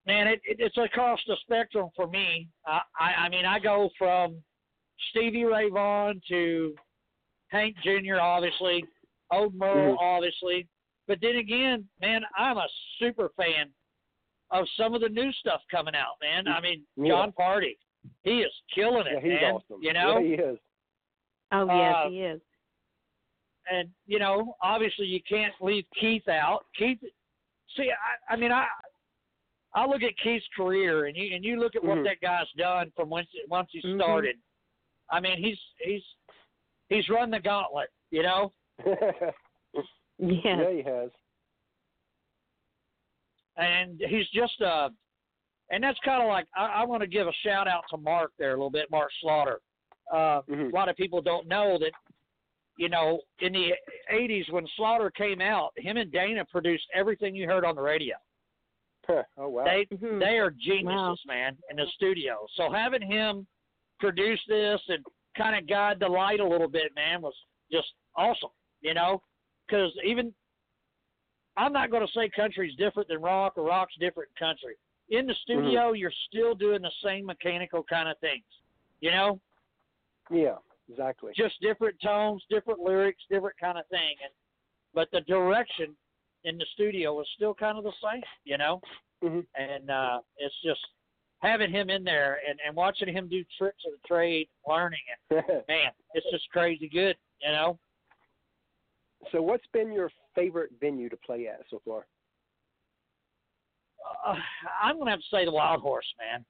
[0.05, 2.47] Man, it, it, it's across the spectrum for me.
[2.65, 4.37] I, I, I mean, I go from
[5.09, 6.73] Stevie Ray Vaughan to
[7.49, 8.85] Hank Jr., obviously,
[9.31, 9.99] Old Merle, Mhm.
[9.99, 10.67] obviously.
[11.07, 12.67] But then again, man, I'm a
[12.99, 13.73] super fan
[14.51, 16.47] of some of the new stuff coming out, man.
[16.47, 17.09] I mean, Yeah.
[17.09, 17.77] Jon Pardi,
[18.23, 19.53] he is killing it, Yeah, he's man.
[19.55, 19.83] awesome.
[19.83, 20.59] You know, Yeah, he is.
[21.51, 22.41] Oh yes, Uh, he is.
[23.69, 26.65] and you know, obviously you can't leave Keith out.
[26.73, 26.99] Keith,
[27.75, 28.67] see, I, I mean, I,
[29.73, 32.03] I look at Keith's career, and you and you look at what Mhm.
[32.05, 33.97] that guy's done from once once he Mhm.
[33.97, 34.41] started.
[35.09, 36.03] I mean, he's he's
[36.89, 38.53] he's run the gauntlet, you know.
[38.85, 39.33] Yes.
[40.19, 41.11] Yeah, he has.
[43.57, 44.89] and he's just uh
[45.69, 48.31] and that's kind of like I, I want to give a shout out to Mark
[48.39, 49.59] there a little bit, Mark Slaughter.
[50.11, 50.71] Uh, Mhm.
[50.71, 51.91] A lot of people don't know that,
[52.77, 53.71] you know, in the
[54.11, 58.15] '80s when Slaughter came out, him and Dana produced everything you heard on the radio.
[59.37, 59.65] oh wow.
[59.65, 60.19] They Mhm.
[60.19, 61.15] they are geniuses, Wow.
[61.27, 62.47] man, in the studio.
[62.55, 63.45] So having him
[63.99, 67.35] produce this and kind of guide the light a little bit, man, was
[67.71, 68.49] just awesome.
[68.81, 69.21] You know,
[69.67, 70.33] because even
[71.57, 74.75] I'm not going to say country's different than rock or rock's different than country.
[75.09, 78.43] In the studio, you're still doing the same mechanical kind of things.
[78.99, 79.39] You know,
[80.29, 80.55] Yeah,
[80.89, 81.31] exactly.
[81.35, 84.31] Just different tones, different lyrics, different kind of thing, and
[84.93, 85.95] but the direction
[86.43, 88.81] in the studio was still kind of the same, you know.
[89.23, 89.39] Mm-hmm.
[89.55, 90.79] And uh, it's just
[91.39, 95.45] having him in there and, and watching him do tricks of the trade, learning it.
[95.67, 97.77] Man, it's just crazy good, you know.
[99.31, 102.05] So, what's been your favorite venue to play at so far?
[104.25, 104.35] Uh,
[104.81, 106.45] I'm going to have to say the Wild Horse, man.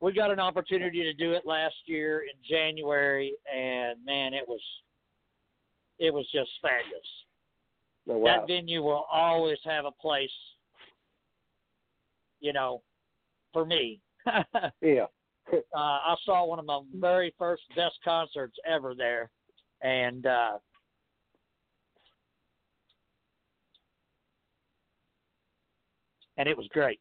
[0.00, 4.60] We got an opportunity to do it last year in January, and man, it was
[5.98, 7.06] it was just fabulous.
[8.08, 8.36] Oh, wow.
[8.40, 10.30] That venue will always have a place,
[12.40, 12.82] you know,
[13.52, 14.00] for me.
[14.82, 15.06] yeah.
[15.52, 19.30] uh, I saw one of my very first best concerts ever there,
[19.82, 20.58] and uh,
[26.36, 27.00] and it was great.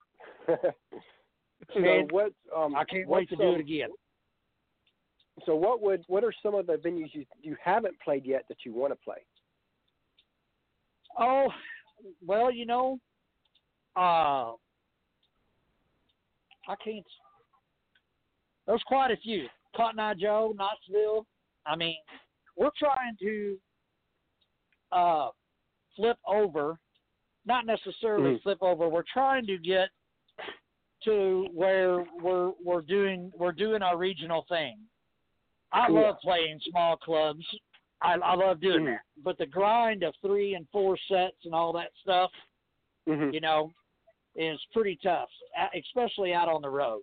[0.46, 2.32] so Man, what?
[2.56, 3.90] Um, I can't wait to do it again.
[5.46, 8.58] So, what would what are some of the venues you you haven't played yet that
[8.64, 9.18] you want to play?
[11.18, 11.48] Oh,
[12.24, 12.98] well, you know,
[13.96, 14.52] uh,
[16.68, 17.04] I can't.
[18.66, 19.46] There's quite a few.
[19.76, 21.26] Cotton Eye Joe, Knoxville.
[21.66, 21.96] I mean,
[22.56, 23.56] we're trying to
[24.92, 25.28] uh,
[25.96, 26.78] flip over,
[27.48, 28.42] not necessarily Mhm.
[28.42, 28.88] flip over.
[28.88, 29.88] We're trying to get
[31.04, 34.78] to where we're we're doing we're doing our regional thing.
[35.72, 37.44] I love playing small clubs.
[38.00, 38.92] I, I love doing Mhm.
[38.96, 39.00] that.
[39.24, 42.30] But the grind of three and four sets and all that stuff,
[43.08, 43.30] Mm-hmm.
[43.32, 43.72] you know,
[44.36, 45.30] is pretty tough,
[45.74, 47.02] especially out on the road.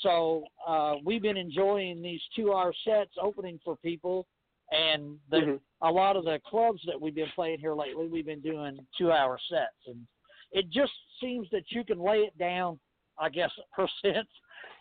[0.00, 4.26] So uh, we've been enjoying these two-hour sets opening for people,
[4.70, 5.60] and the, Mhm.
[5.82, 9.38] a lot of the clubs that we've been playing here lately, we've been doing two-hour
[9.48, 10.06] sets, and
[10.52, 12.78] it just seems that you can lay it down,
[13.18, 14.28] I guess, percent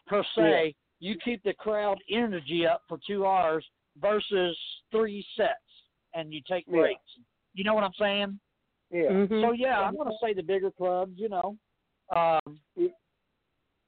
[0.08, 0.76] per se.
[1.00, 3.66] You keep the crowd energy up for two hours
[3.98, 4.58] versus
[4.92, 5.54] three sets,
[6.14, 6.80] and you take Yeah.
[6.80, 7.18] breaks.
[7.54, 8.40] You know what I'm saying?
[8.92, 9.10] Yeah.
[9.10, 9.42] Mhm.
[9.42, 11.18] So yeah, I'm going to say the bigger clubs.
[11.18, 11.58] You know,
[12.16, 12.94] um, You-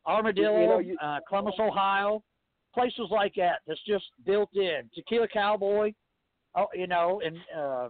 [0.05, 2.23] Armadillo, you know, you- uh, Columbus, Ohio,
[2.77, 3.61] places like that.
[3.67, 4.89] That's just built in.
[4.93, 5.93] Tequila Cowboy,
[6.55, 7.89] oh, you know, in uh,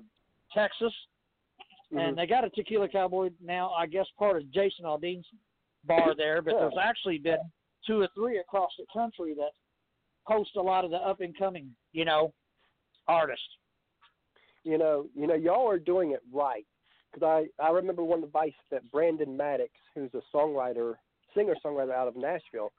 [0.54, 0.94] Texas,
[1.92, 2.00] Mhm.
[2.10, 3.72] and they got a Tequila Cowboy now.
[3.72, 5.26] I guess part of Jason Aldean's
[5.86, 7.40] bar there, but there's actually been
[7.86, 9.52] two or three across the country that
[10.24, 12.34] host a lot of the up and coming, you know,
[13.08, 13.48] artists.
[14.64, 16.66] you know, you know, y'all are doing it right.
[17.10, 20.96] Because I, I remember one advice that Brandon Maddox, who's a songwriter,
[21.34, 22.74] singer songwriter out of Nashville,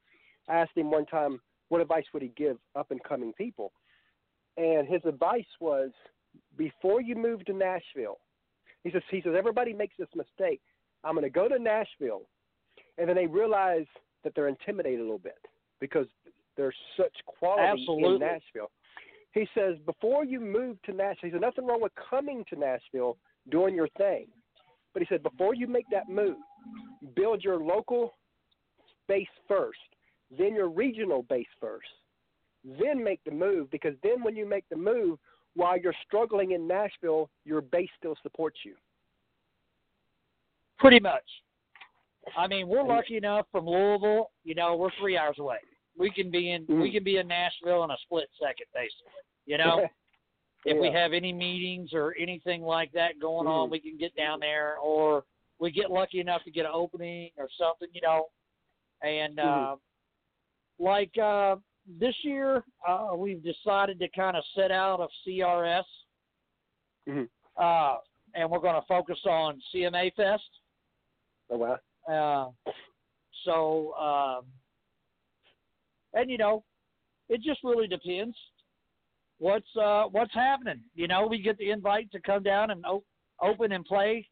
[0.48, 3.72] I asked him one time what advice would he give up and coming people,
[4.56, 5.90] and his advice was
[6.56, 8.18] before you move to Nashville,
[8.84, 10.60] he says he says everybody makes this mistake.
[11.04, 12.22] I'm going to go to Nashville,
[12.96, 13.86] and then they realize
[14.24, 15.38] that they're intimidated a little bit
[15.80, 16.06] because
[16.56, 18.14] there's such quality Absolutely.
[18.14, 18.70] in Nashville.
[19.32, 23.16] He says before you move to Nashville, he said nothing wrong with coming to Nashville,
[23.50, 24.26] doing your thing,
[24.92, 26.36] but he said before you make that move,
[27.14, 28.14] build your local
[29.06, 29.78] base first,
[30.36, 31.88] then your regional base first,
[32.80, 35.18] then make the move because then when you make the move,
[35.54, 38.74] while you're struggling in Nashville, your base still supports you.
[40.78, 41.24] Pretty much.
[42.36, 44.30] I mean, we're lucky enough from Louisville.
[44.44, 45.58] You know, we're three hours away.
[45.98, 46.92] We can be in we Mm.
[46.92, 49.12] can be in Nashville in a split second, basically.
[49.46, 49.88] You know,
[50.64, 53.72] if we have any meetings or anything like that going on, Mhm.
[53.72, 55.24] we can get down there, or
[55.58, 57.88] we get lucky enough to get an opening or something.
[57.92, 58.28] You know,
[59.02, 59.80] and uh, Mhm.
[60.78, 61.56] Like uh,
[61.98, 65.84] this year, uh, we've decided to kind of set out of CRS,
[67.08, 67.28] Mhm.
[67.56, 67.96] uh,
[68.34, 70.42] and we're going to focus on CMA Fest.
[71.50, 71.78] Oh wow.
[72.06, 72.72] Uh,
[73.44, 74.46] so, um,
[76.14, 76.64] and you know,
[77.28, 78.36] it just really depends
[79.38, 80.80] what's uh, what's happening.
[80.94, 83.04] You know, we get the invite to come down and op-
[83.40, 84.28] open and play,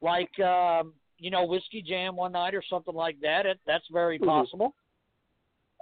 [0.00, 3.46] like um, you know, whiskey jam one night or something like that.
[3.46, 4.26] It, that's very Mhm.
[4.26, 4.74] possible.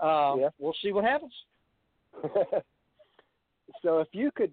[0.03, 0.49] Uh, Yeah.
[0.59, 1.33] We'll see what happens.
[3.83, 4.53] so if you could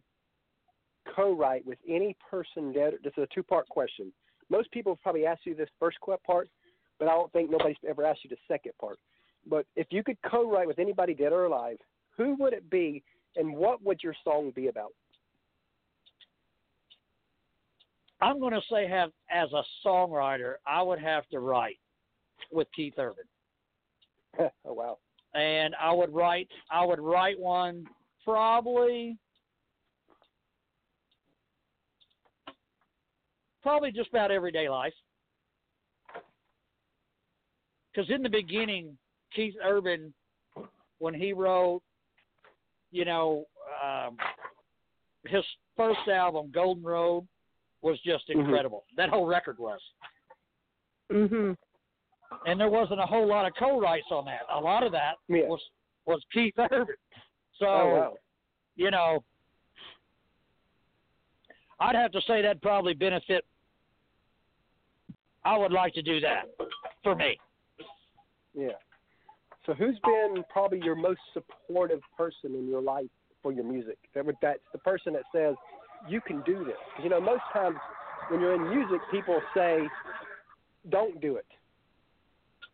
[1.16, 4.12] co-write with any person dead, this is a two-part question.
[4.50, 6.50] Most people probably asked you this first part,
[7.00, 8.98] but I don't think nobody's ever asked you the second part.
[9.48, 11.78] But if you could co-write with anybody dead or alive,
[12.18, 13.04] who would it be,
[13.36, 14.94] and what would your song be about?
[18.22, 21.80] I'm going to say, have as a songwriter, I would have to write
[22.52, 23.24] with Keith Urban.
[24.40, 24.98] oh wow.
[25.34, 27.86] And I would write I would write one
[28.24, 29.18] probably
[33.64, 34.94] probably just about everyday life.
[37.94, 38.98] Because in the beginning,
[39.36, 40.14] Keith Urban,
[41.00, 41.82] when he wrote
[42.92, 43.46] you know,
[43.82, 44.18] um,
[45.26, 45.44] his
[45.78, 47.28] first album, Golden Road,
[47.82, 48.42] was just Mhm.
[48.42, 48.86] incredible.
[48.96, 49.82] That whole record was.
[51.10, 51.58] Mhm.
[52.46, 54.42] And there wasn't a whole lot of co-writes on that.
[54.54, 55.48] A lot of that Yeah.
[55.48, 55.62] was
[56.06, 56.96] was Keith Urban.
[57.60, 58.14] So oh wow.
[58.76, 59.24] you know,
[61.80, 63.46] I'd have to say that probably benefit.
[65.44, 66.46] I would like to do that
[67.04, 67.40] for me.
[68.54, 68.70] Yeah.
[69.66, 73.10] So who's been probably your most supportive person in your life
[73.42, 73.98] for your music?
[74.16, 75.56] That would that's the person that says
[76.08, 76.78] you can do this.
[77.04, 77.78] you know, most times
[78.30, 79.88] when you're in music, people say,
[80.90, 81.46] "Don't do it."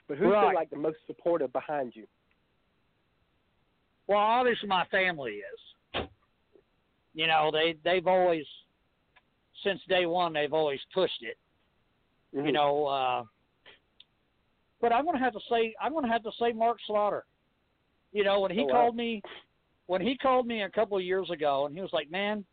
[0.08, 0.47] But who's Right.
[0.47, 2.08] been like the most supportive behind you?
[4.08, 5.41] Well, obviously my family
[5.93, 6.08] is.
[7.14, 8.45] You know, they they've always
[9.64, 11.38] since day one they've always pushed it.
[12.32, 12.53] You Mhm.
[12.53, 13.24] know, uh
[14.80, 17.26] but I'm gonna have to say I'm gonna have to say Mark Slaughter.
[18.14, 18.72] You know, when he Oh, wow.
[18.72, 19.22] called me
[19.88, 22.45] when he called me a couple of years ago and he was like, Man,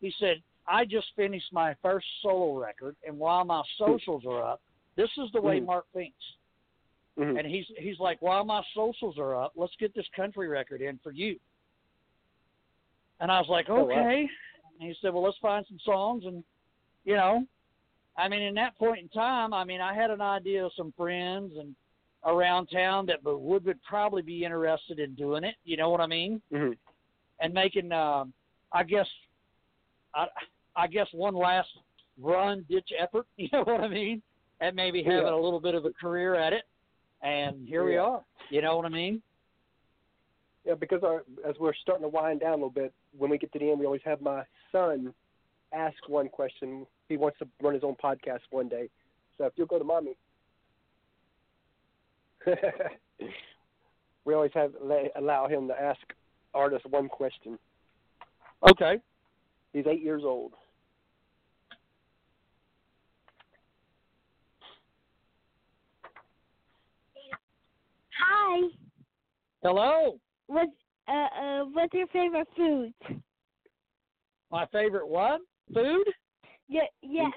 [0.00, 4.62] he said, I just finished my first solo record and while my socials are up,
[4.96, 5.66] this is the way Mhm.
[5.66, 6.37] Mark thinks.
[7.18, 7.38] Mhm.
[7.38, 10.98] And he's he's like, while my socials are up, let's get this country record in
[11.02, 11.38] for you.
[13.20, 13.90] And I was like, Oh, wow.
[14.00, 14.28] okay.
[14.80, 16.44] And he said, well, let's find some songs, and
[17.04, 17.44] you know,
[18.16, 20.92] I mean, in that point in time, I mean, I had an idea of some
[20.96, 21.74] friends and
[22.24, 25.56] around town that would would, would probably be interested in doing it.
[25.64, 26.40] You know what I mean?
[26.52, 26.76] Mhm.
[27.40, 28.32] And making, um,
[28.72, 29.08] I guess,
[30.14, 30.26] I
[30.76, 31.68] I guess one last
[32.20, 33.26] run ditch effort.
[33.36, 34.22] You know what I mean?
[34.60, 35.34] And maybe having Yeah.
[35.34, 36.64] a little bit of a career at it
[37.22, 38.22] and here we are.
[38.50, 39.22] You know what I mean?
[40.64, 43.52] Yeah, because our, as we're starting to wind down a little bit, when we get
[43.52, 45.14] to the end, we always have my son
[45.72, 46.86] ask one question.
[47.08, 48.88] He wants to run his own podcast one day.
[49.36, 50.16] So if you'll go to mommy.
[54.24, 54.72] we always have
[55.16, 56.00] allow him to ask
[56.54, 57.58] artists one question.
[58.70, 58.98] Okay.
[59.72, 60.52] He's eight years old.
[68.18, 68.68] Hi.
[69.62, 70.18] Hello.
[70.46, 70.68] What
[71.08, 72.92] uh uh what's your favorite food?
[74.50, 75.40] My favorite what?
[75.74, 76.06] Food?
[76.68, 77.32] Yeah, yes.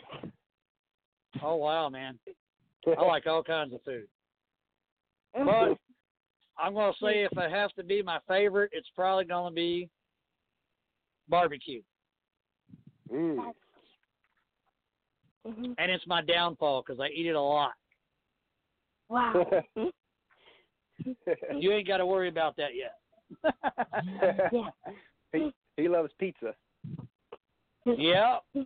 [1.41, 2.19] Oh wow, man.
[2.97, 4.07] I like all kinds of food.
[5.45, 5.77] But
[6.57, 9.89] I'm gonna say if it has to be my favorite, it's probably gonna be
[11.29, 11.82] barbecue.
[13.11, 13.38] mm.
[15.47, 15.73] Mhm.
[15.77, 17.71] And it's my downfall because I eat it a lot.
[19.09, 19.63] Wow.
[21.58, 22.95] You ain't got to worry about that yet.
[24.52, 24.70] yeah.
[25.32, 26.54] he, he loves pizza.
[27.86, 28.38] yeah.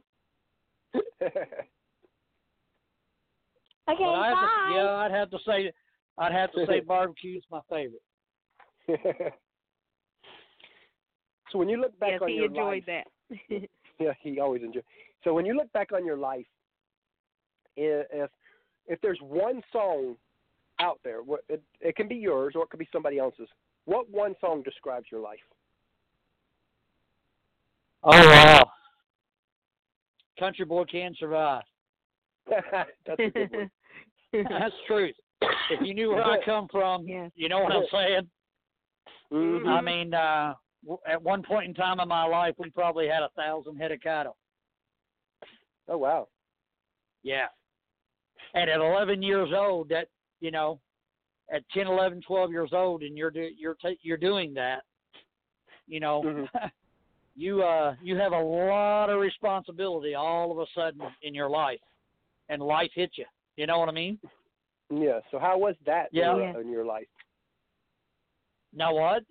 [3.88, 4.70] Okay, But I have bye.
[4.70, 5.72] to, yeah, I'd have to say,
[6.18, 8.02] I'd have to say barbecue's my favorite.
[11.52, 13.06] so when you look back on your life, yes, on he your enjoyed life,
[13.50, 13.70] that.
[14.00, 14.84] yeah, he always enjoys.
[15.24, 16.46] So when you look back on your life,
[17.78, 18.30] if
[18.88, 20.16] if there's one song
[20.80, 23.48] out there, what it, it can be yours or it could be somebody else's.
[23.86, 25.40] What one song describes your life?
[28.04, 28.70] Oh wow.
[30.40, 31.64] Country boy can survive.
[32.50, 33.72] That's a good one.
[34.50, 35.16] That's truth.
[35.72, 37.32] If you knew where I come from, Yes.
[37.36, 38.30] you know what I'm saying.
[39.32, 39.68] Mhm.
[39.68, 40.54] I mean, uh,
[41.08, 44.02] at one point in time in my life, we probably had a thousand head of
[44.02, 44.36] cattle.
[45.88, 46.28] Oh wow.
[47.24, 47.48] Yeah.
[48.54, 50.08] And at 11 years old, that
[50.40, 50.80] you know,
[51.54, 54.84] at 10, 11, 12 years old, and you're do, you're ta- you're doing that,
[55.88, 56.48] you know, Mhm.
[57.36, 61.82] you uh you have a lot of responsibility all of a sudden in your life,
[62.50, 63.26] and life hits you.
[63.58, 64.20] You know what I mean?
[64.90, 65.20] Yeah.
[65.32, 66.36] So how was that Yeah.
[66.36, 67.08] era in your life?
[68.74, 69.24] Now what?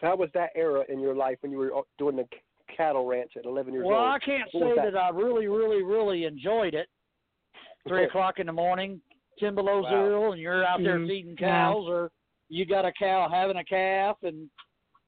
[0.00, 2.26] So how was that era in your life when you were uh, doing the
[2.74, 4.04] cattle ranch at 11 years Well, old?
[4.06, 4.92] Well, I can't What say that?
[4.92, 4.98] that?
[4.98, 6.88] I really, really, really enjoyed it.
[7.86, 9.00] Three o'clock in the morning,
[9.40, 9.88] ten below Wow.
[9.88, 11.08] zero, and you're out there Mhm.
[11.08, 12.12] feeding cows, or
[12.48, 14.50] you got a cow having a calf, and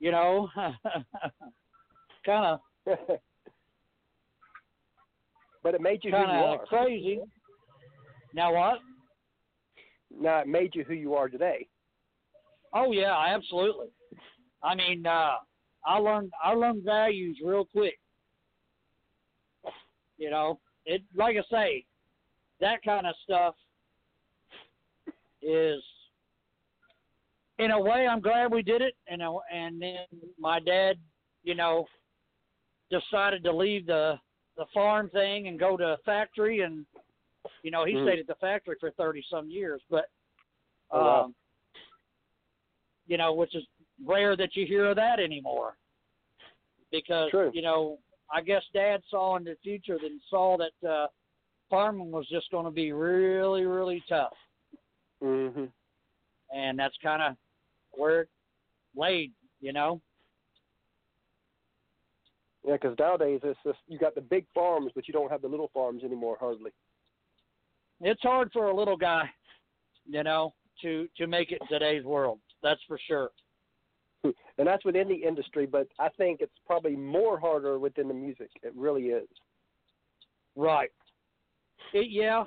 [0.01, 0.49] you know,
[2.25, 2.61] kind of,
[5.63, 7.21] but it made you kind of crazy.
[8.33, 8.81] Now what?
[10.11, 11.69] Now it made you who you are today.
[12.75, 13.89] Oh yeah, absolutely.
[14.63, 15.37] I mean, uh,
[15.87, 17.99] I learned I learned values real quick.
[20.17, 21.85] You know, it like I say,
[22.61, 23.55] that kind of stuff
[25.43, 25.83] is
[27.59, 30.07] in a way I'm glad we did it and a- and then
[30.39, 30.99] my dad,
[31.43, 31.87] you know,
[32.91, 34.19] decided to leave the
[34.57, 36.85] the farm thing and go to a factory and
[37.63, 38.03] you know, he Mhm.
[38.03, 40.11] stayed at the factory for 30 some years, but
[40.91, 41.25] Oh, wow.
[41.25, 41.35] um
[43.07, 43.67] you know, which is
[44.05, 45.77] rare that you hear of that anymore.
[46.91, 47.51] Because True.
[47.53, 47.99] you know,
[48.31, 51.09] I guess Dad saw in the future that saw that uh,
[51.69, 54.37] farming was just going to be really, really tough,
[55.23, 55.73] Mhm.
[56.53, 57.37] and that's kind of
[57.93, 58.29] where it
[58.95, 59.33] laid.
[59.61, 60.01] You know.
[62.65, 65.49] Yeah, because nowadays it's just you got the big farms, but you don't have the
[65.49, 66.73] little farms anymore hardly.
[68.01, 69.31] it's hard for a little guy,
[70.07, 72.41] you know, to to make it in today's world.
[72.63, 73.31] That's for sure.
[74.59, 78.51] And that's within the industry, but I think it's probably more harder within the music.
[78.63, 79.27] It really is.
[80.55, 80.91] Right.
[81.93, 82.45] It, yeah,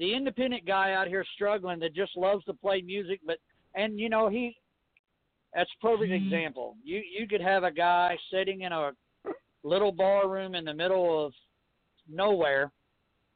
[0.00, 3.36] the independent guy out here struggling that just loves to play music, but
[3.76, 4.56] and you know he,
[5.54, 6.24] that's a perfect mm-hmm.
[6.24, 6.74] example.
[6.82, 8.92] You you could have a guy sitting in a
[9.62, 11.32] little bar room in the middle of
[12.08, 12.72] nowhere,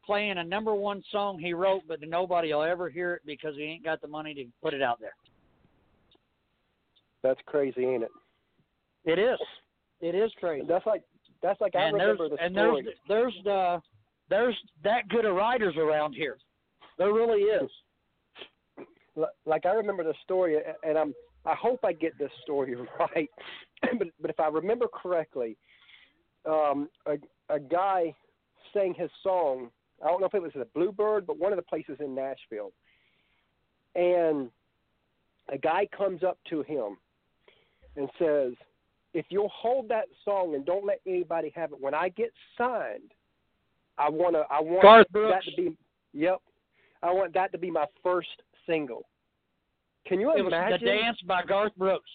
[0.07, 3.65] playing a number one song he wrote, but nobody will ever hear it because he
[3.65, 5.15] ain't got the money to put it out there.
[7.23, 8.11] That's crazy, ain't it?
[9.05, 9.39] It is.
[10.01, 10.67] It is crazy.
[10.67, 11.03] That's like
[11.43, 12.83] that's like I and there's remember the and story.
[12.83, 13.83] there's there's the
[14.31, 16.39] there's that good of writers around here.
[16.99, 17.71] There really is.
[19.47, 21.15] Like I remember the story, and I'm
[21.47, 23.31] I hope I get this story right,
[23.99, 25.57] but but if I remember correctly,
[26.47, 27.17] um, a
[27.55, 28.15] a guy
[28.73, 29.71] sang his song.
[30.05, 32.73] I don't know if it was at Bluebird, but one of the places in Nashville,
[33.95, 34.51] and
[35.49, 36.99] a guy comes up to him
[37.97, 38.55] and says,
[39.13, 43.13] "If you'll hold that song and don't let anybody have it, when I get signed,
[43.97, 45.77] I wanna I want that to be
[46.13, 46.41] yep,
[47.05, 48.29] I want that to be my first
[48.67, 49.07] single."
[50.07, 50.81] Can you It imagine?
[50.81, 52.11] the dance by Garth Brooks.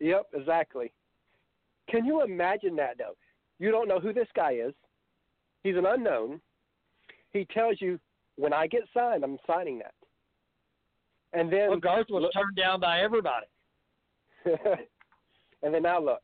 [0.00, 0.92] Yep, exactly.
[1.90, 3.16] Can you imagine that though?
[3.58, 4.72] You don't know who this guy is.
[5.62, 6.40] He's an unknown.
[7.32, 7.98] He tells you,
[8.36, 9.94] when I get signed, I'm signing that.
[11.32, 13.46] And then Well, Garth was look- turned down by everybody.
[15.62, 16.22] and then now look.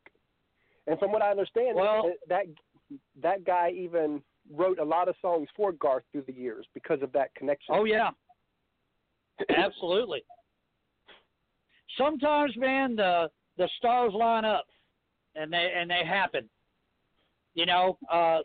[0.87, 2.45] And from what I understand, Well- that
[3.21, 4.21] that guy even
[4.55, 7.75] wrote a lot of songs for Garth through the years because of that connection.
[7.75, 8.09] Oh yeah,
[9.49, 10.23] absolutely.
[11.97, 14.65] Sometimes, man, the the stars line up,
[15.35, 16.49] and they and they happen.
[17.53, 18.39] You know, uh,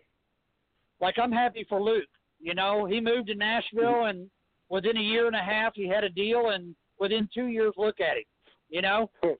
[1.00, 2.08] like I'm happy for Luke.
[2.40, 4.28] You know, he moved to Nashville, and
[4.68, 8.00] within a year and a half, he had a deal, and within two years, look
[8.00, 8.24] at him.
[8.68, 9.10] You know,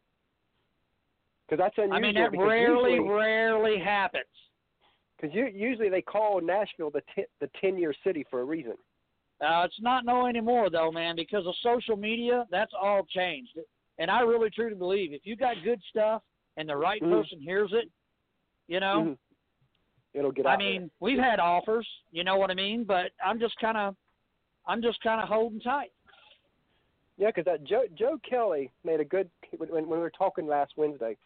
[1.49, 1.97] Because that's unusual.
[1.97, 4.25] I mean, that rarely, usually, rarely happens.
[5.21, 7.03] Because usually they call Nashville the
[7.41, 8.75] the ten year city for a reason.
[9.41, 12.47] Uh, it's not no anymore though, man, because of social media.
[12.51, 13.59] That's all changed,
[13.99, 16.23] and I really truly believe if you got good stuff
[16.57, 17.11] and the right Mhm.
[17.11, 17.91] person hears it,
[18.67, 19.03] you know.
[19.03, 19.19] Mhm.
[20.15, 23.55] It'll get I mean, we've had offers, you know what I mean, but I'm just
[23.59, 23.95] kind of,
[24.67, 25.93] I'm just kind of holding tight.
[27.19, 30.77] Yeah, because that Joe Joe Kelly made a good when, when we were talking last
[30.77, 31.17] Wednesday.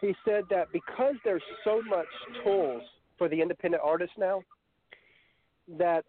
[0.00, 2.08] He said that because there's so much
[2.42, 2.82] tools
[3.22, 4.42] for the independent artists now,
[5.78, 6.04] that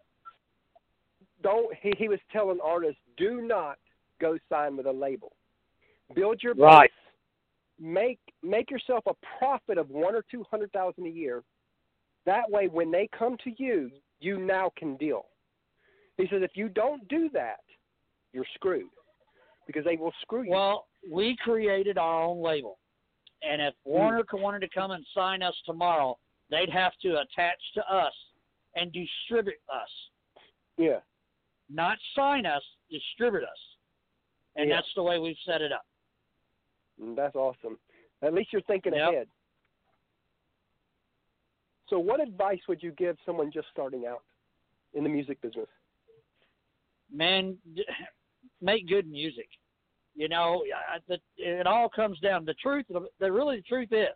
[1.43, 3.78] don't he, he was telling artists do not
[4.20, 5.36] go sign with a label.
[6.16, 6.89] Build your Right.
[6.89, 6.99] base.
[7.80, 11.43] Make make yourself a profit of one or two hundred thousand a year.
[12.26, 15.28] That way, when they come to you, you now can deal.
[16.18, 17.59] He says if you don't do that,
[18.34, 18.89] you're screwed
[19.68, 20.49] because they will screw you.
[20.49, 22.80] Well, we created our own label,
[23.43, 23.91] and if Hmm.
[23.91, 26.18] Warner wanted to come and sign us tomorrow,
[26.53, 28.13] they'd have to attach to us
[28.75, 29.89] and distribute us,
[30.77, 30.99] yeah,
[31.69, 33.75] not sign us, distribute us,
[34.55, 34.77] and Yeah.
[34.77, 35.85] that's the way we've set it up.
[37.01, 37.79] Mm, that's awesome.
[38.21, 39.09] At least you're thinking Yep.
[39.13, 39.29] ahead.
[41.89, 44.23] So, what advice would you give someone just starting out
[44.93, 45.69] in the music business?
[47.11, 47.57] man,
[48.61, 49.47] make good music.
[50.15, 50.63] You know,
[51.07, 52.45] the, it all comes down.
[52.45, 52.85] The truth,
[53.19, 54.15] the really the truth is,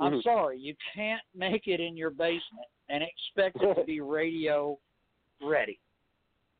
[0.00, 0.22] I'm Mhm.
[0.22, 4.78] sorry, you can't make it in your basement and expect it to be radio
[5.40, 5.78] ready.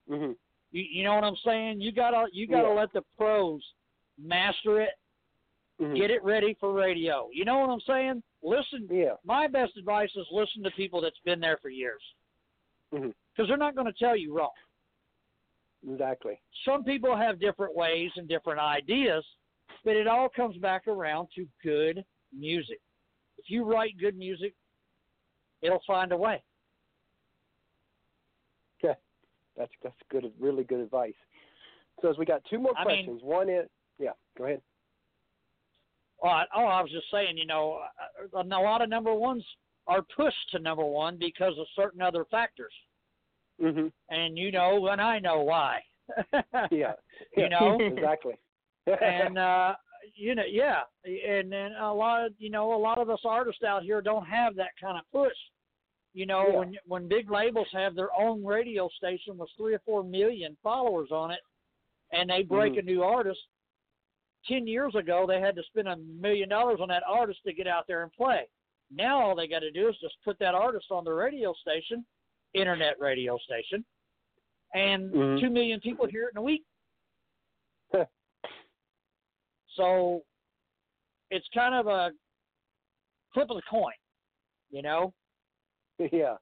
[0.06, 0.32] hmm
[0.72, 1.80] You, you know what I'm saying?
[1.80, 2.74] You gotta you gotta Yeah.
[2.74, 3.62] let the pros
[4.18, 4.94] master it,
[5.78, 7.28] hmm get it ready for radio.
[7.32, 8.22] You know what I'm saying?
[8.42, 8.86] Listen.
[8.90, 9.16] Yeah.
[9.24, 12.02] My best advice is listen to people that's been there for years,
[12.90, 14.50] because they're not going to tell you wrong.
[15.88, 16.38] Exactly.
[16.64, 19.24] some people have different ways and different ideas,
[19.82, 22.04] but it all comes back around to good
[22.36, 22.80] music.
[23.40, 24.54] If you write good music,
[25.62, 26.42] it'll find a way.
[28.84, 28.98] Okay.
[29.56, 30.30] That's that's good.
[30.38, 31.14] Really good advice.
[32.02, 33.20] So, as we got two more I mean- questions.
[33.22, 33.68] One is
[33.98, 34.10] yeah.
[34.36, 34.60] Go ahead.
[36.22, 37.80] Oh, I, oh, I was just saying, you know,
[38.34, 39.42] a, a lot of number ones
[39.86, 42.72] are pushed to number one because of certain other factors,
[43.58, 45.80] hmm and you know, and I know why.
[46.70, 46.92] Yeah.
[47.36, 47.78] You know?
[47.80, 48.34] exactly.
[48.86, 49.74] and uh,
[50.14, 53.62] you know, yeah, and then a lot of you know a lot of us artists
[53.62, 55.36] out here don't have that kind of push.
[56.12, 56.58] You know, Yeah.
[56.58, 61.10] when when big labels have their own radio station with three or four million followers
[61.12, 61.40] on it,
[62.12, 62.78] and they break Mhm.
[62.78, 63.40] a new artist.
[64.46, 67.66] Ten years ago, they had to spend a million dollars on that artist to get
[67.66, 68.48] out there and play.
[68.90, 72.04] Now all they got to do is just put that artist on the radio station,
[72.54, 73.84] internet radio station,
[74.74, 75.40] and Mhm.
[75.40, 76.64] two million people hear it in a week.
[77.92, 78.06] Huh.
[79.76, 80.22] So
[81.30, 82.10] it's kind of a
[83.32, 83.92] flip of the coin,
[84.70, 85.12] you know.
[86.12, 86.36] yeah.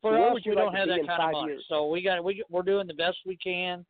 [0.00, 1.64] For Where us, we like don't have that kind of money, years?
[1.68, 3.84] so we got we we're doing the best we can.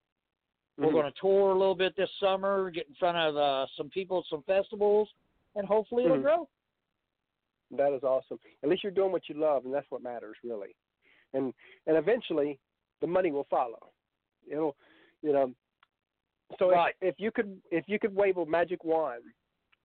[0.77, 0.93] We're Mhm.
[0.93, 4.19] going to tour a little bit this summer, get in front of uh, some people
[4.19, 5.09] at some festivals,
[5.55, 6.23] and hopefully it'll Mhm.
[6.23, 6.49] grow.
[7.73, 8.41] That is awesome.
[8.63, 10.75] At least you're doing what you love, and that's what matters, really.
[11.33, 11.55] And
[11.87, 12.59] and eventually,
[13.01, 13.93] the money will follow.
[14.49, 14.77] It'll,
[15.23, 15.55] you know.
[16.59, 16.95] So Right.
[17.01, 19.23] if, if you could if you could wave a magic wand,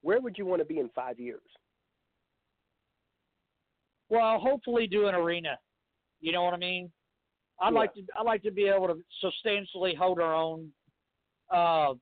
[0.01, 1.41] where would you want to be in five years?
[4.09, 5.57] Well, hopefully do an arena.
[6.21, 6.91] You know what I mean?
[7.59, 7.79] I'd Yeah.
[7.79, 10.73] like to I'd like to be able to substantially hold our own
[11.51, 11.93] uh,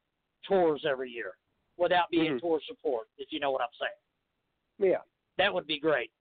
[0.47, 1.37] tours every year
[1.77, 2.39] without being Mhm.
[2.39, 3.09] tour support.
[3.17, 5.01] If you know what I'm saying, Yeah.
[5.37, 6.11] that would be great.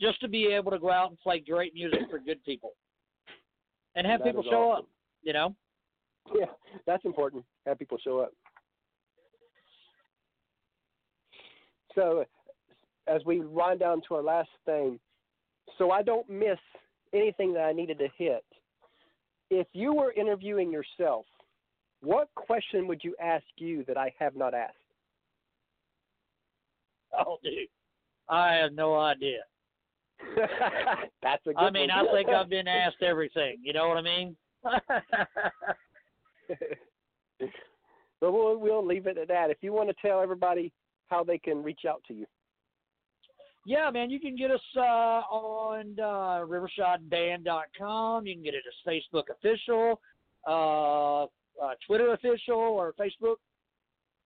[0.00, 2.76] Just to be able to go out and play great music for good people,
[3.94, 4.84] and have That people show awesome.
[4.86, 4.90] up.
[5.22, 5.56] You know.
[6.34, 6.46] Yeah,
[6.86, 7.44] that's important.
[7.66, 8.32] Have people show up.
[11.94, 12.24] So,
[13.06, 15.00] as we wind down to our last thing,
[15.78, 16.58] so I don't miss
[17.12, 18.44] anything that I needed to hit.
[19.50, 21.24] If you were interviewing yourself,
[22.00, 24.74] what question would you ask you that I have not asked?
[27.18, 27.68] Oh, dude,
[28.28, 29.40] I have no idea.
[31.22, 33.56] that's a good I mean, I think I've been asked everything.
[33.62, 34.36] You know what I mean?
[38.20, 39.50] but we'll we'll leave it at that.
[39.50, 40.72] If you want to tell everybody
[41.08, 42.26] how they can reach out to you.
[43.66, 44.80] yeah, man, you can get us uh,
[45.30, 48.26] on uh, rivershineband.com.
[48.26, 50.00] You can get it at Facebook official,
[50.46, 53.36] uh, uh, Twitter official, or Facebook,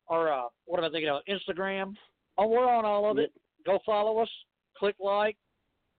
[0.07, 1.23] or uh, what am I thinking of?
[1.29, 1.95] Instagram.
[2.39, 3.33] Oh, we're on all of it.
[3.64, 4.31] Go follow us.
[4.77, 5.37] Click like.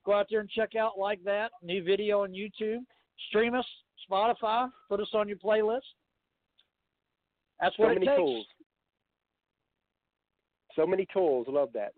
[0.06, 1.52] Go out there and check out like that.
[1.62, 2.80] New video on YouTube.
[3.30, 3.66] Stream us.
[4.10, 4.70] Spotify.
[4.90, 5.80] Put us on your playlist.
[7.64, 8.18] That's So what it many takes.
[8.18, 8.46] tools.
[10.76, 11.48] So many tools.
[11.50, 11.94] Love that.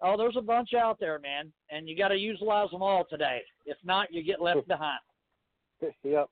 [0.00, 3.40] Oh, there's a bunch out there, man, and you got to utilize them all today.
[3.64, 5.00] If not, you get left behind.
[6.02, 6.28] yep.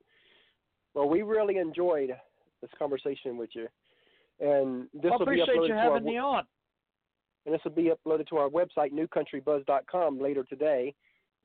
[0.93, 2.11] Well, we really enjoyed
[2.61, 3.67] this conversation with you,
[4.39, 6.43] and this I will be appreciate uploaded you to our having me on.
[7.45, 10.93] and this will be uploaded to our website newcountrybuzz.com later today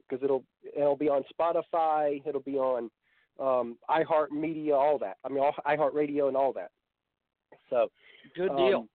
[0.08, 0.44] because it'll
[0.76, 2.90] it'll be on Spotify, it'll be on
[3.39, 5.16] um, iHeartMedia, all that.
[5.24, 6.70] I mean, all, iHeartRadio and all that.
[7.70, 7.89] So
[8.36, 8.78] Good deal.
[8.80, 8.89] um,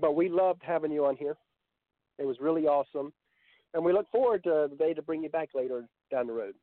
[0.00, 1.36] but we loved having you on here.
[2.18, 3.12] It was really awesome,
[3.72, 6.54] and we look forward to the day to bring you back later down the road.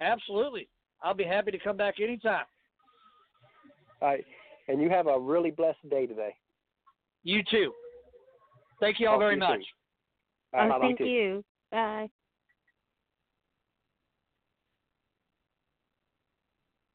[0.00, 0.68] Absolutely.
[1.02, 2.44] I'll be happy to come back anytime.
[4.02, 4.24] All right,
[4.68, 6.34] and you have a really blessed day today.
[7.22, 7.72] You too.
[8.80, 9.50] Thank you all Talk very you much.
[9.52, 9.64] soon.
[10.54, 10.80] Oh, bye-bye.
[10.80, 11.44] thank you.
[11.70, 12.08] Bye.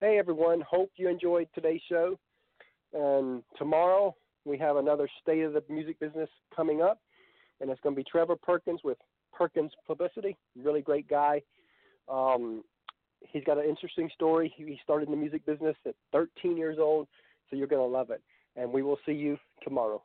[0.01, 2.17] Hey everyone, hope you enjoyed today's show.
[2.93, 7.01] And tomorrow we have another State of the Music Business coming up,
[7.59, 8.97] and it's going to be Trevor Perkins with
[9.33, 10.37] Perkins Publicity.
[10.55, 11.41] Really great guy.
[12.07, 12.63] Um,
[13.27, 14.53] he's got an interesting story.
[14.55, 17.09] He started in the music business at 13 years old,
[17.49, 18.23] so you're going to love it.
[18.55, 20.01] And we will see you tomorrow.